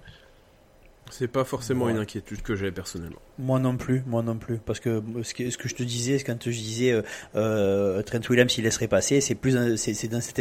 [1.14, 1.92] C'est pas forcément Ouais.
[1.92, 3.18] une inquiétude que j'ai personnellement.
[3.38, 6.18] Moi non plus, moi non plus, parce que ce que, ce que je te disais,
[6.20, 7.02] quand je disais euh,
[7.36, 10.38] euh, Trent Williams il laisserait passer, c'est plus dans- c'est c'est dans cet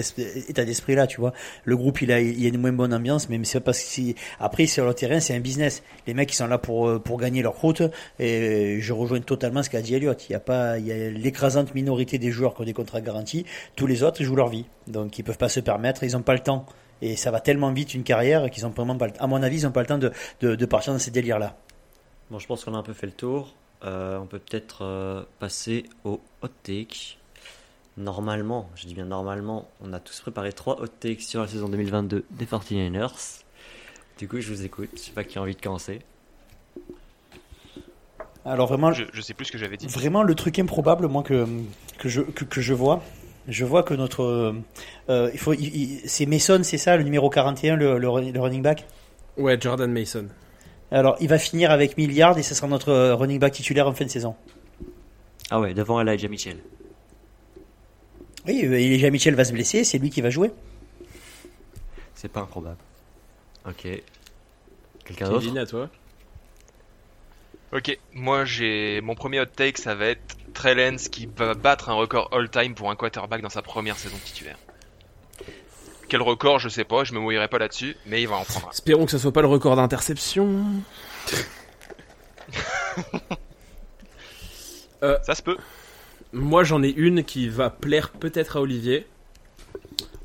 [0.49, 1.33] état d'esprit là, tu vois.
[1.65, 3.85] Le groupe il a il y a une moins bonne ambiance, mais c'est parce que
[3.85, 5.83] si après sur le terrain c'est un business.
[6.07, 7.81] Les mecs ils sont là pour euh, pour gagner leur route
[8.19, 10.13] et je rejoins totalement ce qu'a dit Elliot.
[10.29, 13.01] Il y a pas il y a l'écrasante minorité des joueurs qui ont des contrats
[13.01, 16.15] garantis, tous les autres ils jouent leur vie, donc ils peuvent pas se permettre, ils
[16.15, 16.65] ont pas le temps.
[17.01, 19.57] Et ça va tellement vite une carrière qu'ils ont vraiment pas le À mon avis,
[19.57, 20.11] ils ont pas le temps de,
[20.41, 21.57] de, de partir dans ces délires là.
[22.29, 23.55] Bon, je pense qu'on a un peu fait le tour.
[23.83, 27.17] Euh, on peut peut-être euh, passer au hot take.
[27.97, 31.67] Normalement, je dis bien normalement, on a tous préparé trois hot takes sur la saison
[31.67, 33.41] 2022 des 49ers.
[34.17, 34.89] Du coup, je vous écoute.
[34.93, 35.99] Je sais pas qui a envie de commencer.
[38.45, 39.87] Alors vraiment, Je, je sais plus ce que j'avais dit.
[39.87, 41.47] Vraiment, le truc improbable, moi, que,
[41.97, 43.03] que, je, que, que je vois,
[43.47, 44.23] je vois que notre.
[44.23, 44.53] euh,
[45.09, 48.39] euh, il faut, il- il- c'est Mason, c'est ça, le numéro 41, le, le, le
[48.39, 48.85] running back?
[49.37, 50.27] Ouais, Jordan Mason.
[50.91, 53.93] Alors, il va finir avec milliards et ce sera notre euh, running back titulaire en
[53.93, 54.35] fin de saison.
[55.49, 56.57] Ah ouais, devant Elijah Mitchell.
[58.47, 60.51] Oui, Elijah Mitchell va se blesser, c'est lui qui va jouer.
[62.15, 62.77] C'est pas improbable.
[63.67, 63.87] Ok.
[65.05, 65.41] Quelqu'un d'autre?
[65.41, 65.89] Kevin, à toi.
[67.73, 71.93] Ok, moi j'ai mon premier hot take, ça va être Trellens qui va battre un
[71.93, 74.57] record all-time pour un quarterback dans sa première saison titulaire.
[76.09, 78.67] Quel record, je sais pas, je me mouillerai pas là-dessus, mais il va en prendre
[78.67, 78.71] un.
[78.71, 80.65] Espérons que ce soit pas le record d'interception.
[85.01, 85.55] Ça se peut.
[86.33, 89.07] Moi, j'en ai une qui va plaire peut-être à Olivier.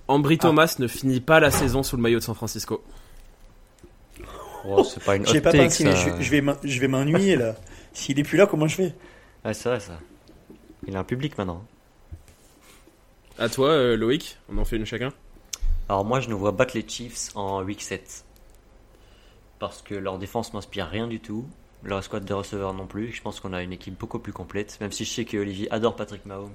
[0.08, 2.84] Ambry Thomas ne finit pas la saison sous le maillot de San Francisco.
[4.68, 6.18] Oh, c'est pas une hot J'ai pas take, pensé, mais ça.
[6.18, 7.54] je, je vais m'en- je vais m'ennuyer là.
[7.92, 8.94] S'il est plus là, comment je fais?
[9.44, 9.98] Ouais, c'est vrai ça.
[10.86, 11.64] Il a un public maintenant.
[13.38, 15.12] À toi, euh, Loïc, on en fait une chacun.
[15.88, 18.24] Alors moi, je nous vois battre les Chiefs en week 7.
[19.58, 21.46] Parce que leur défense m'inspire rien du tout.
[21.82, 23.12] Leur squad de receveurs non plus.
[23.12, 24.78] Je pense qu'on a une équipe beaucoup plus complète.
[24.80, 26.54] Même si je sais que Olivier adore Patrick Mahomes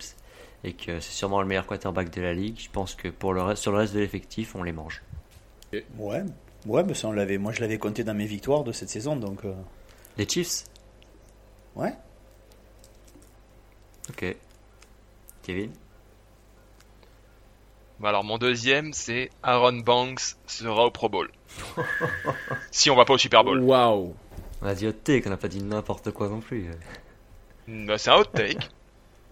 [0.63, 3.41] et que c'est sûrement le meilleur quarterback de la ligue, je pense que pour le
[3.41, 5.02] reste, sur le reste de l'effectif, on les mange.
[5.97, 6.24] Ouais,
[6.65, 7.38] ouais, mais ça on l'avait.
[7.38, 9.45] Moi, je l'avais compté dans mes victoires de cette saison, donc.
[9.45, 9.54] euh,
[10.17, 10.65] Les Chiefs?
[11.76, 11.93] Ouais.
[14.10, 14.36] Ok.
[15.43, 15.71] Kevin?
[18.00, 21.30] Bah alors mon deuxième, c'est Aaron Banks sera au Pro Bowl.
[22.71, 23.60] si on va pas au Super Bowl.
[23.62, 24.15] Waouh.
[24.63, 26.65] On a dit hot take, on n'a pas dit n'importe quoi non plus.
[27.67, 28.58] Bah, c'est un hot take.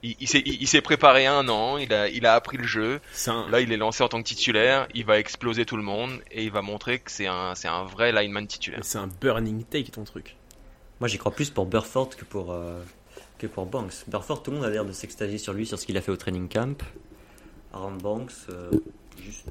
[0.04, 2.64] Il, il s'est il- il s'est préparé un an, il a, il a appris le
[2.66, 3.02] jeu.
[3.28, 3.50] Un...
[3.50, 6.44] Là, il est lancé en tant que titulaire, il va exploser tout le monde et
[6.46, 8.80] il va montrer que c'est un, c'est un vrai lineman titulaire.
[8.84, 10.36] c'est un burning take ton truc.
[11.00, 12.82] Moi, j'y crois plus pour Burford que pour, euh,
[13.38, 13.94] que pour Banks.
[14.08, 16.12] Burford, tout le monde a l'air de s'extasier sur lui, sur ce qu'il a fait
[16.12, 16.82] au training camp.
[17.74, 18.70] Aaron Banks, euh,
[19.22, 19.46] juste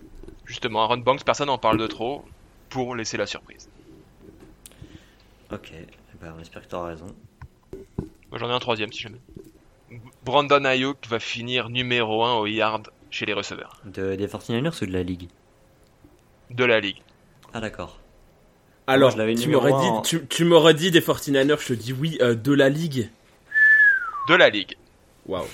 [0.45, 2.25] Justement, Aaron Banks, personne n'en parle de trop
[2.71, 3.69] pour laisser la surprise.
[5.53, 5.87] Ok, eh
[6.21, 7.07] ben, on espère que tu auras raison.
[8.31, 9.19] Moi, j'en ai un troisième si jamais.
[10.29, 14.87] Brandon Ayuk va finir numéro 1 au yard chez les receveurs De, des 49ers ou
[14.87, 15.29] de la ligue?
[16.51, 17.01] De la ligue.
[17.55, 17.99] Ah d'accord.
[18.87, 21.93] Alors, tu m'aurais dit, un en- tu, tu m'aurais dit des 49ers, je te dis
[21.95, 23.09] oui, euh, de la ligue.
[24.29, 24.77] De la ligue.
[25.27, 25.47] Waouh.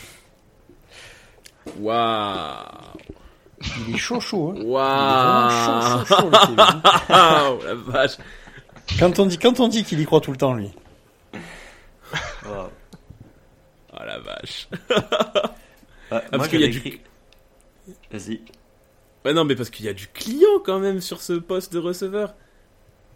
[1.78, 2.56] Waouh.
[3.88, 4.54] Il est chaud chaud.
[4.56, 4.62] Hein.
[4.64, 6.82] Waouh Il est vraiment chaud, chaud, chaud, le Kevin.
[7.08, 8.16] Ah, la vache.
[8.98, 10.70] Quand on dit, quand on dit qu'il y croit tout le temps, lui.
[12.44, 12.70] Wow.
[14.04, 14.68] Oh la vache.
[16.10, 17.00] Ah, parce moi, qu'il y a du-
[18.12, 18.40] Vas-y.
[19.24, 21.78] Ouais, non, mais parce qu'il y a du client quand même sur ce poste de
[21.78, 22.34] receveur.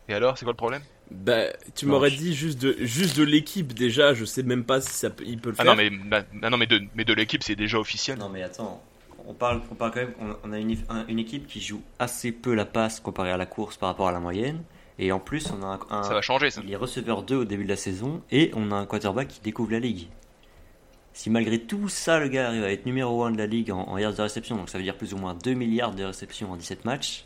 [0.08, 0.82] Et alors, c'est quoi le problème?
[1.10, 4.64] Bah, tu Non, m'aurais je- dit juste de, juste de l'équipe déjà, je sais même
[4.64, 5.72] pas si ça peut, il peut le Ah faire.
[5.72, 8.18] non, mais, bah, ah non, mais de, mais de l'équipe, c'est déjà officiel.
[8.18, 8.82] Non mais attends,
[9.26, 11.82] on parle, on parle quand même, on, on a une, un- une équipe qui joue
[11.98, 14.62] assez peu la passe comparée à la course par rapport à la moyenne.
[14.98, 16.62] Et en plus, on a un, un- Ça va changer, ça.
[16.64, 19.40] il est receveur 2 au début de la saison et on a un quarterback qui
[19.40, 20.08] découvre la ligue.
[21.18, 23.80] Si malgré tout ça, le gars arrive à être numéro 1 de la ligue en,
[23.88, 26.52] en yards de réception, donc ça veut dire plus ou moins 2 milliards de réceptions
[26.52, 27.24] en 17 matchs,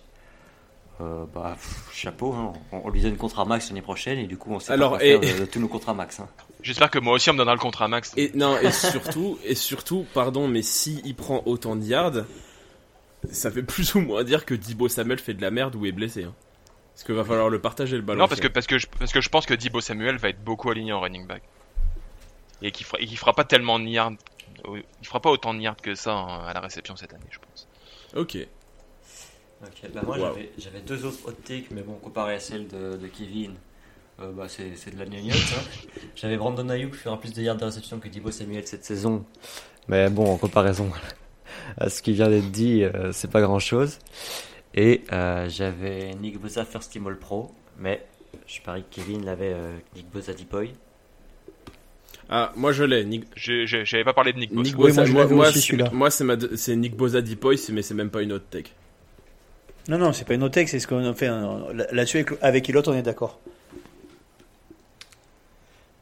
[1.03, 2.55] euh, bah pff, chapeau, hein.
[2.73, 4.97] on, on lui donne contrat max l'année prochaine et du coup on sait Alors, pas
[4.99, 6.21] quoi et- faire de, de tous nos contrats max.
[6.21, 6.29] hein.
[6.63, 8.13] J'espère que moi aussi, on me donnera le contrat max.
[8.17, 12.25] Et non, et surtout, et surtout, pardon, mais si il prend autant de yards,
[13.31, 15.93] ça fait plus ou moins dire que Dibo Samuel fait de la merde ou est
[15.93, 16.25] blessé.
[16.25, 16.33] Hein.
[16.95, 18.21] Parce qu'il va falloir le partager le ballon.
[18.21, 20.43] Non, parce que, parce, que je, parce que je pense que Dibo Samuel va être
[20.43, 21.43] beaucoup aligné en running back.
[22.63, 24.13] Et qu'il fera, et fera pas tellement de yards.
[24.67, 27.39] Il fera pas autant de yards que ça hein, à la réception cette année, je
[27.39, 27.69] pense.
[28.17, 28.39] Ok.
[29.65, 30.37] Ok, bah moi Wow.
[30.59, 33.55] j'avais- deux autres hot takes, mais bon, comparé à celle de, de Kevin,
[34.21, 35.37] euh, bah c'est de la gnognotte.
[35.37, 35.99] Hein.
[36.17, 39.25] J'avais Brandon Ayuk faire plus de yards de réception que Dibo Samuel cette saison.
[39.89, 40.91] Mais bon, en comparaison
[41.79, 43.99] à ce qui vient d'être dit, euh, c'est pas grand chose.
[44.75, 48.05] Et euh, j'avais Nick Bosa First Team All Pro, mais
[48.47, 50.73] je parie que Kevin l'avait euh, Nick Bosa Depoy.
[52.35, 53.05] Ah, moi je l'ai.
[53.05, 54.63] Nick, J'avais pas parlé de Nick Bosa.
[54.63, 55.05] Nick Bosa.
[55.35, 58.47] moi, c'est- moi, c'est ma c'est Nick Bosa Depoy, mais c'est même pas une autre
[58.49, 58.67] tech.
[59.89, 61.27] Non, non, c'est pas une autre texte, c'est ce qu'on a fait.
[61.27, 61.67] hein.
[61.91, 63.39] Là-dessus, avec, avec Elliott, on est d'accord.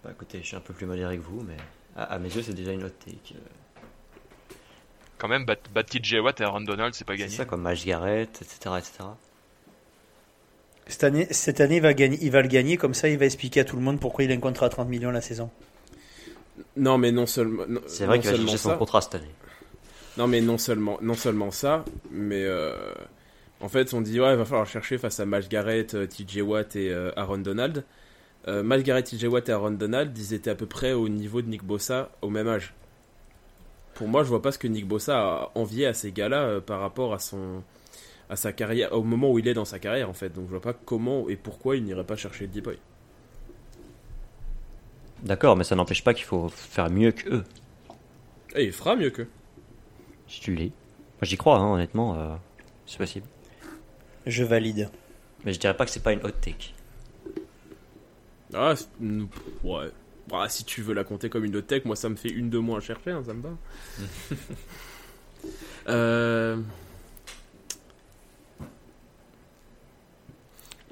[0.05, 1.57] Bah écoutez, je suis un peu plus modéré que vous, mais
[1.97, 3.35] à, à mes yeux c'est déjà une hot take.
[3.35, 4.55] Euh,
[5.19, 7.35] Quand même, battre TJ Watt et Aaron Donald, c'est pas C'est gagné.
[7.37, 8.77] ça comme Miles Garrett, etc.
[8.79, 8.93] etc.
[10.87, 13.27] Cette année, cette année il, va gagner, il va le gagner, comme ça, il va
[13.27, 15.51] expliquer à tout le monde pourquoi il a un contrat à 30 millions la saison.
[16.77, 17.65] Non, mais non seulement.
[17.87, 19.31] C'est vrai qu'il va seulement chercher son ça- contrat cette année.
[20.17, 22.75] Non, mais non seulement, non seulement ça, mais euh,
[23.61, 26.41] en fait, on dit ouais, il va falloir chercher face à Miles Garrett, euh, TJ
[26.43, 27.85] Watt et euh, Aaron Donald.
[28.49, 31.43] Euh, Miles Garrett, TJ Watt et Aaron Donald, ils étaient à peu près au niveau
[31.43, 32.75] de Nick Bossa au même âge.
[33.95, 36.81] Pour moi, je vois pas ce que Nick Bossa a envié à ces gars-là par
[36.81, 37.63] rapport à son
[38.31, 40.31] à sa carrière, au moment où il est dans sa carrière en fait.
[40.31, 42.79] Donc je vois pas comment et pourquoi il n'irait pas chercher le Depoy.
[45.23, 47.45] D'accord, mais ça n'empêche pas qu'il faut faire mieux que eux.
[48.55, 49.27] Et il fera mieux que.
[50.29, 50.73] Si tu l'es.
[51.21, 52.35] Moi j'y crois, hein, honnêtement, euh,
[52.87, 53.27] c'est possible.
[54.27, 54.91] Je valide.
[55.45, 56.75] Mais je dirais pas que c'est pas une hot take.
[58.55, 58.75] Ah,
[59.65, 59.91] ouais.
[60.33, 62.51] Ah, si tu veux la compter comme une autre tech, moi ça me fait une
[62.51, 63.51] de moins à chercher, hein, ça me va.
[65.89, 66.57] euh...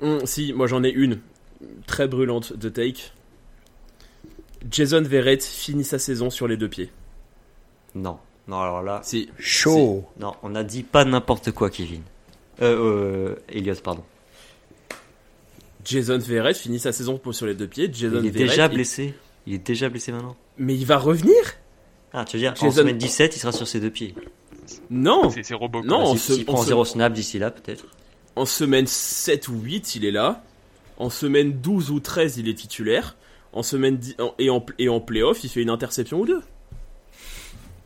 [0.01, 1.21] Hum, si, moi j'en ai une
[1.87, 3.13] très brûlante de take.
[4.71, 6.91] Jason Verrett finit sa saison sur les deux pieds.
[7.95, 10.05] Non, non, alors là, Si, Chaud.
[10.19, 12.03] non, on a dit pas n'importe quoi, Kevin.
[12.61, 14.05] Euh, euh, Elliot, pardon.
[15.85, 17.89] Jason Verrett finit sa saison sur les deux pieds.
[17.93, 19.15] Jason Il est Verrett, déjà il- blessé.
[19.47, 20.37] Il est déjà blessé maintenant.
[20.59, 21.35] Mais il va revenir
[22.13, 24.15] Ah, tu veux dire, en Jason- semaine 17, il sera sur ses deux pieds.
[24.91, 25.89] Non C'est Robocop.
[25.89, 27.87] Non, on se- S'il on prend se- zéro snap d'ici là, peut-être.
[28.37, 30.43] En semaine 7 ou 8, il est là.
[30.99, 33.17] En semaine 12 ou 13, il est titulaire.
[33.53, 36.43] En semaine 10 en- et, en, et en playoff, il fait une interception ou deux.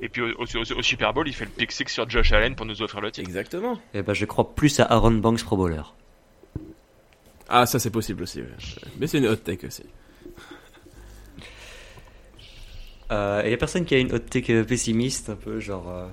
[0.00, 2.56] Et puis au, au- au Super Bowl, il fait le pick six sur Josh Allen
[2.56, 3.28] pour nous offrir le titre.
[3.28, 3.78] Exactement.
[3.94, 5.82] Eh ben, je crois plus à Aaron Banks Pro Bowler.
[7.48, 8.40] Ah, ça c'est possible aussi.
[8.40, 8.48] ouais.
[8.98, 9.84] Mais c'est une hot take aussi.
[13.12, 15.86] Euh, y a personne qui a une hot take euh, pessimiste, un peu, genre.
[15.88, 16.06] euh,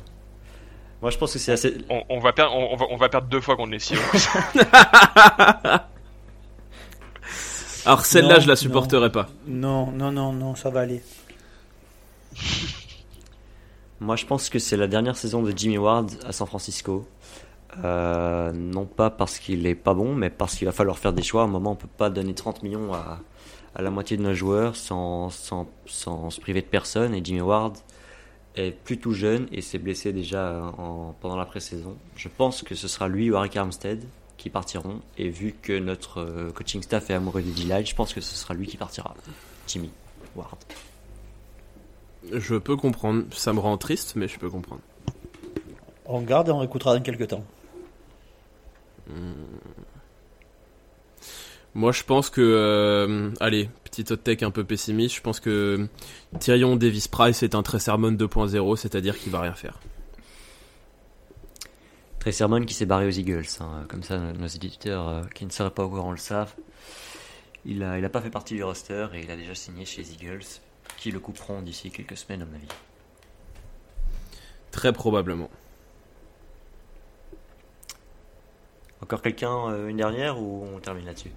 [1.01, 1.77] Moi, je pense que c'est assez.
[1.89, 4.27] On, on va perdre, on, on va, on va perdre deux fois contre les Seahawks.
[7.85, 9.29] Alors celle-là, je la supporterai pas.
[9.47, 11.01] Non, non, non, non, ça va aller.
[13.99, 17.05] Moi, je pense que c'est la dernière saison de Jimmy Ward à San Francisco.
[17.83, 21.21] Euh, non pas parce qu'il est pas bon, mais parce qu'il va falloir faire des
[21.21, 21.41] choix.
[21.41, 23.19] À un moment, on peut pas donner 30 millions à,
[23.75, 27.13] à la moitié de nos joueurs sans, sans, sans se priver de personne.
[27.13, 27.77] Et Jimmy Ward
[28.55, 31.95] est plutôt jeune et s'est blessé déjà en, pendant la pré-saison.
[32.15, 34.03] Je pense que ce sera lui ou Harry Armstead
[34.39, 35.01] qui partiront.
[35.17, 38.35] Et vu que notre euh, coaching staff est amoureux du village, je pense que ce
[38.35, 39.13] sera lui qui partira.
[39.67, 39.91] Jimmy
[40.35, 40.57] Ward.
[42.31, 43.25] Je peux comprendre.
[43.31, 44.81] Ça me rend triste, mais je peux comprendre.
[46.05, 47.43] On garde et on réécoutera dans quelques temps.
[51.75, 55.15] Moi, je pense que, euh, allez, petite hot take un peu pessimiste.
[55.15, 55.87] Je pense que
[56.39, 59.79] Tyrion Davis Price est un très sermon 2.0, c'est-à-dire qu'il va rien faire.
[62.19, 63.45] Trey Sermon qui s'est barré aux Eagles.
[63.61, 63.85] hein.
[63.87, 66.53] Comme ça, nos éditeurs euh, qui ne seraient pas au courant le savent.
[67.65, 70.01] Il a, il a pas fait partie du roster et il a déjà signé chez
[70.01, 70.43] les Eagles,
[70.97, 72.67] qui le couperont d'ici quelques semaines, à mon avis.
[74.71, 75.49] Très probablement.
[79.01, 81.31] Encore quelqu'un, euh, une dernière ou on termine là-dessus?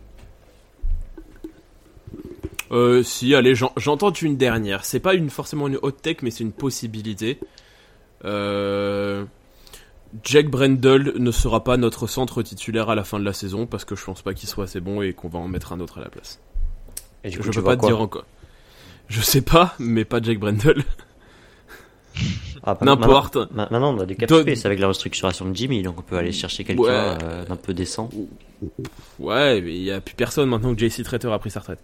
[2.73, 4.85] Euh, si, allez, j'en- j'entends une dernière.
[4.85, 7.39] C'est pas une, forcément une hot tech, mais c'est une possibilité.
[8.25, 9.25] Euh,
[10.25, 13.85] Jack Brendel ne sera pas notre centre titulaire à la fin de la saison parce
[13.85, 15.99] que je pense pas qu'il soit assez bon et qu'on va en mettre un autre
[15.99, 16.39] à la place.
[17.25, 18.25] Et du Je tu peux pas te dire encore.
[19.09, 20.85] Je sais pas, mais pas Jack Brendel.
[22.65, 23.37] Ah, bah, N'importe.
[23.37, 26.17] Maintenant, ma- maintenant, on a des cap avec la restructuration de Jimmy, donc on peut
[26.17, 27.19] aller chercher quelqu'un Ouais.
[27.23, 28.11] euh, d'un peu décent.
[29.19, 31.81] Ouais, mais il y a plus personne maintenant que JC Traiter a pris sa retraite.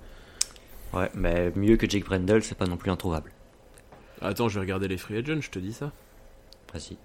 [0.92, 3.32] Ouais, mais mieux que Jake Brendel, c'est pas non plus introuvable.
[4.20, 5.92] Attends, je vais regarder les free agents, je te dis ça.
[6.72, 6.96] Vas-y.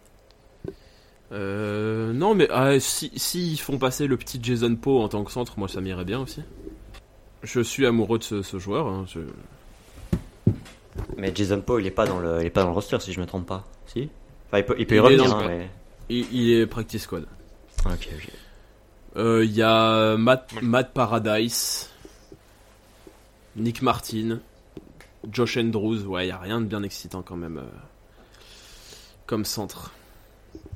[1.34, 5.24] Euh, non, mais ah, si, si ils font passer le petit Jason Poe en tant
[5.24, 6.42] que centre, moi ça m'irait bien aussi.
[7.42, 8.88] Je suis amoureux de ce, ce joueur.
[8.88, 10.52] hein, je-
[11.18, 13.12] Mais Jason Poe, il est pas dans le, il est pas dans le roster si
[13.14, 13.66] je me trompe pas.
[13.88, 14.10] Si
[14.48, 15.70] Enfin, il peut, il peut y Il est revenir, dans hein, mais.
[16.10, 17.26] Il, il est practice squad.
[17.86, 18.30] Ok, ok.
[19.18, 20.52] Euh, Il y a Matt.
[20.62, 21.90] Matt Paradise,
[23.56, 24.40] Nick Martin,
[25.32, 26.04] Josh Andrews.
[26.06, 27.66] Ouais, il y a rien de bien excitant quand même euh,
[29.26, 29.92] comme centre.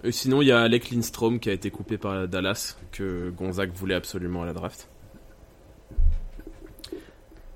[0.03, 3.71] Et sinon, il y a Alec Lindstrom qui a été coupé par Dallas que Gonzague
[3.73, 4.87] voulait absolument à la draft.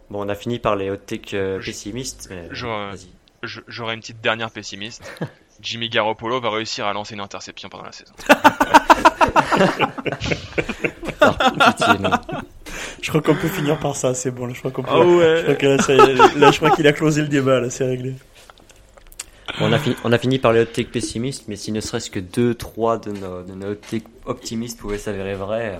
[0.10, 2.50] Bon, on a fini par les hot takes euh, pessimistes, mais.
[2.52, 2.96] euh,
[3.68, 5.04] J'aurais une petite dernière pessimiste.
[5.62, 8.14] Jimmy Garoppolo va réussir à lancer une interception pendant la saison.
[11.60, 12.12] Pitié, non.
[13.02, 14.48] Je crois qu'on peut finir par ça, c'est bon.
[14.48, 14.89] là, Je crois qu'on peut.
[14.92, 15.38] Ah ouais.
[15.38, 17.60] Je crois que là, ça y est, là, je crois qu'il a closé le débat,
[17.60, 18.16] là, c'est réglé.
[19.64, 22.09] On, a fini, on a fini par les hot takes pessimistes, mais si ne serait-ce
[22.09, 25.80] que 2-3 de nos, de nos hot takes optimistes pouvaient s'avérer vrais, euh,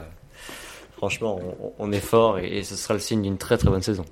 [0.98, 3.82] franchement, on, on est fort et, et ce sera le signe d'une très très bonne
[3.82, 4.06] saison.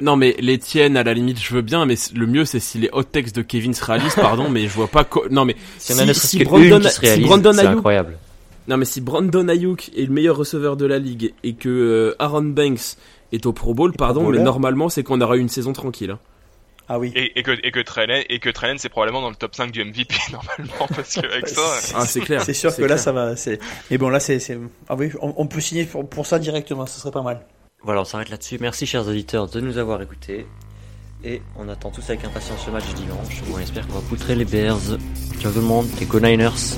[0.00, 2.78] Non mais les tiennes à la limite je veux bien mais le mieux c'est si
[2.78, 5.92] les hot texts de Kevin se réalisent pardon mais je vois pas non mais Si
[6.14, 6.38] Si-
[6.70, 6.88] Brandon-
[7.52, 8.16] c'est incroyable.
[8.68, 12.14] non mais si Brandon Ayuk est le meilleur receveur de la ligue et que euh,
[12.20, 12.94] Aaron Banks
[13.32, 16.20] est au Pro Bowl pardon mais normalement c'est qu'on aura eu une saison tranquille hein.
[16.88, 17.12] Ah oui.
[17.14, 19.70] Et, et que et que Trellen et que Trellen c'est probablement dans le top 5
[19.70, 22.88] du MVP normalement parce que avec ça euh, ah c'est clair C'est sûr que clair.
[22.88, 23.36] là, ça va.
[23.36, 23.58] c'est-
[23.90, 24.38] Mais bon, là, c'est.
[24.38, 24.58] c'est-
[24.88, 27.40] Ah oui, on, on peut signer pour, pour ça directement, ce serait pas mal.
[27.82, 28.58] Voilà, on s'arrête là-dessus.
[28.60, 30.46] Merci chers auditeurs de nous avoir écoutés.
[31.24, 33.42] Et on attend tous avec impatience ce match dimanche.
[33.52, 34.78] On espère qu'on va poutrer les Bears.
[35.40, 36.76] Ciao tout le monde et go Niners.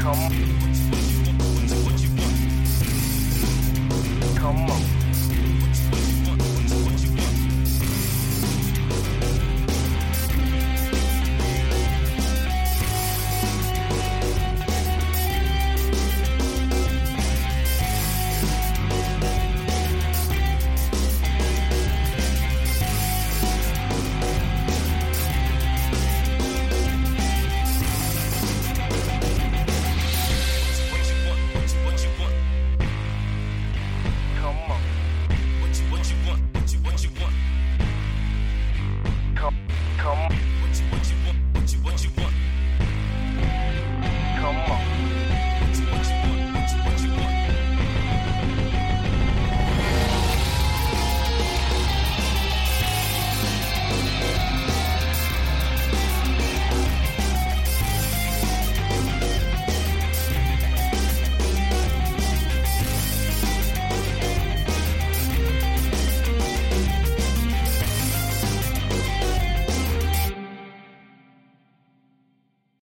[0.00, 0.67] come
[4.48, 4.97] come on.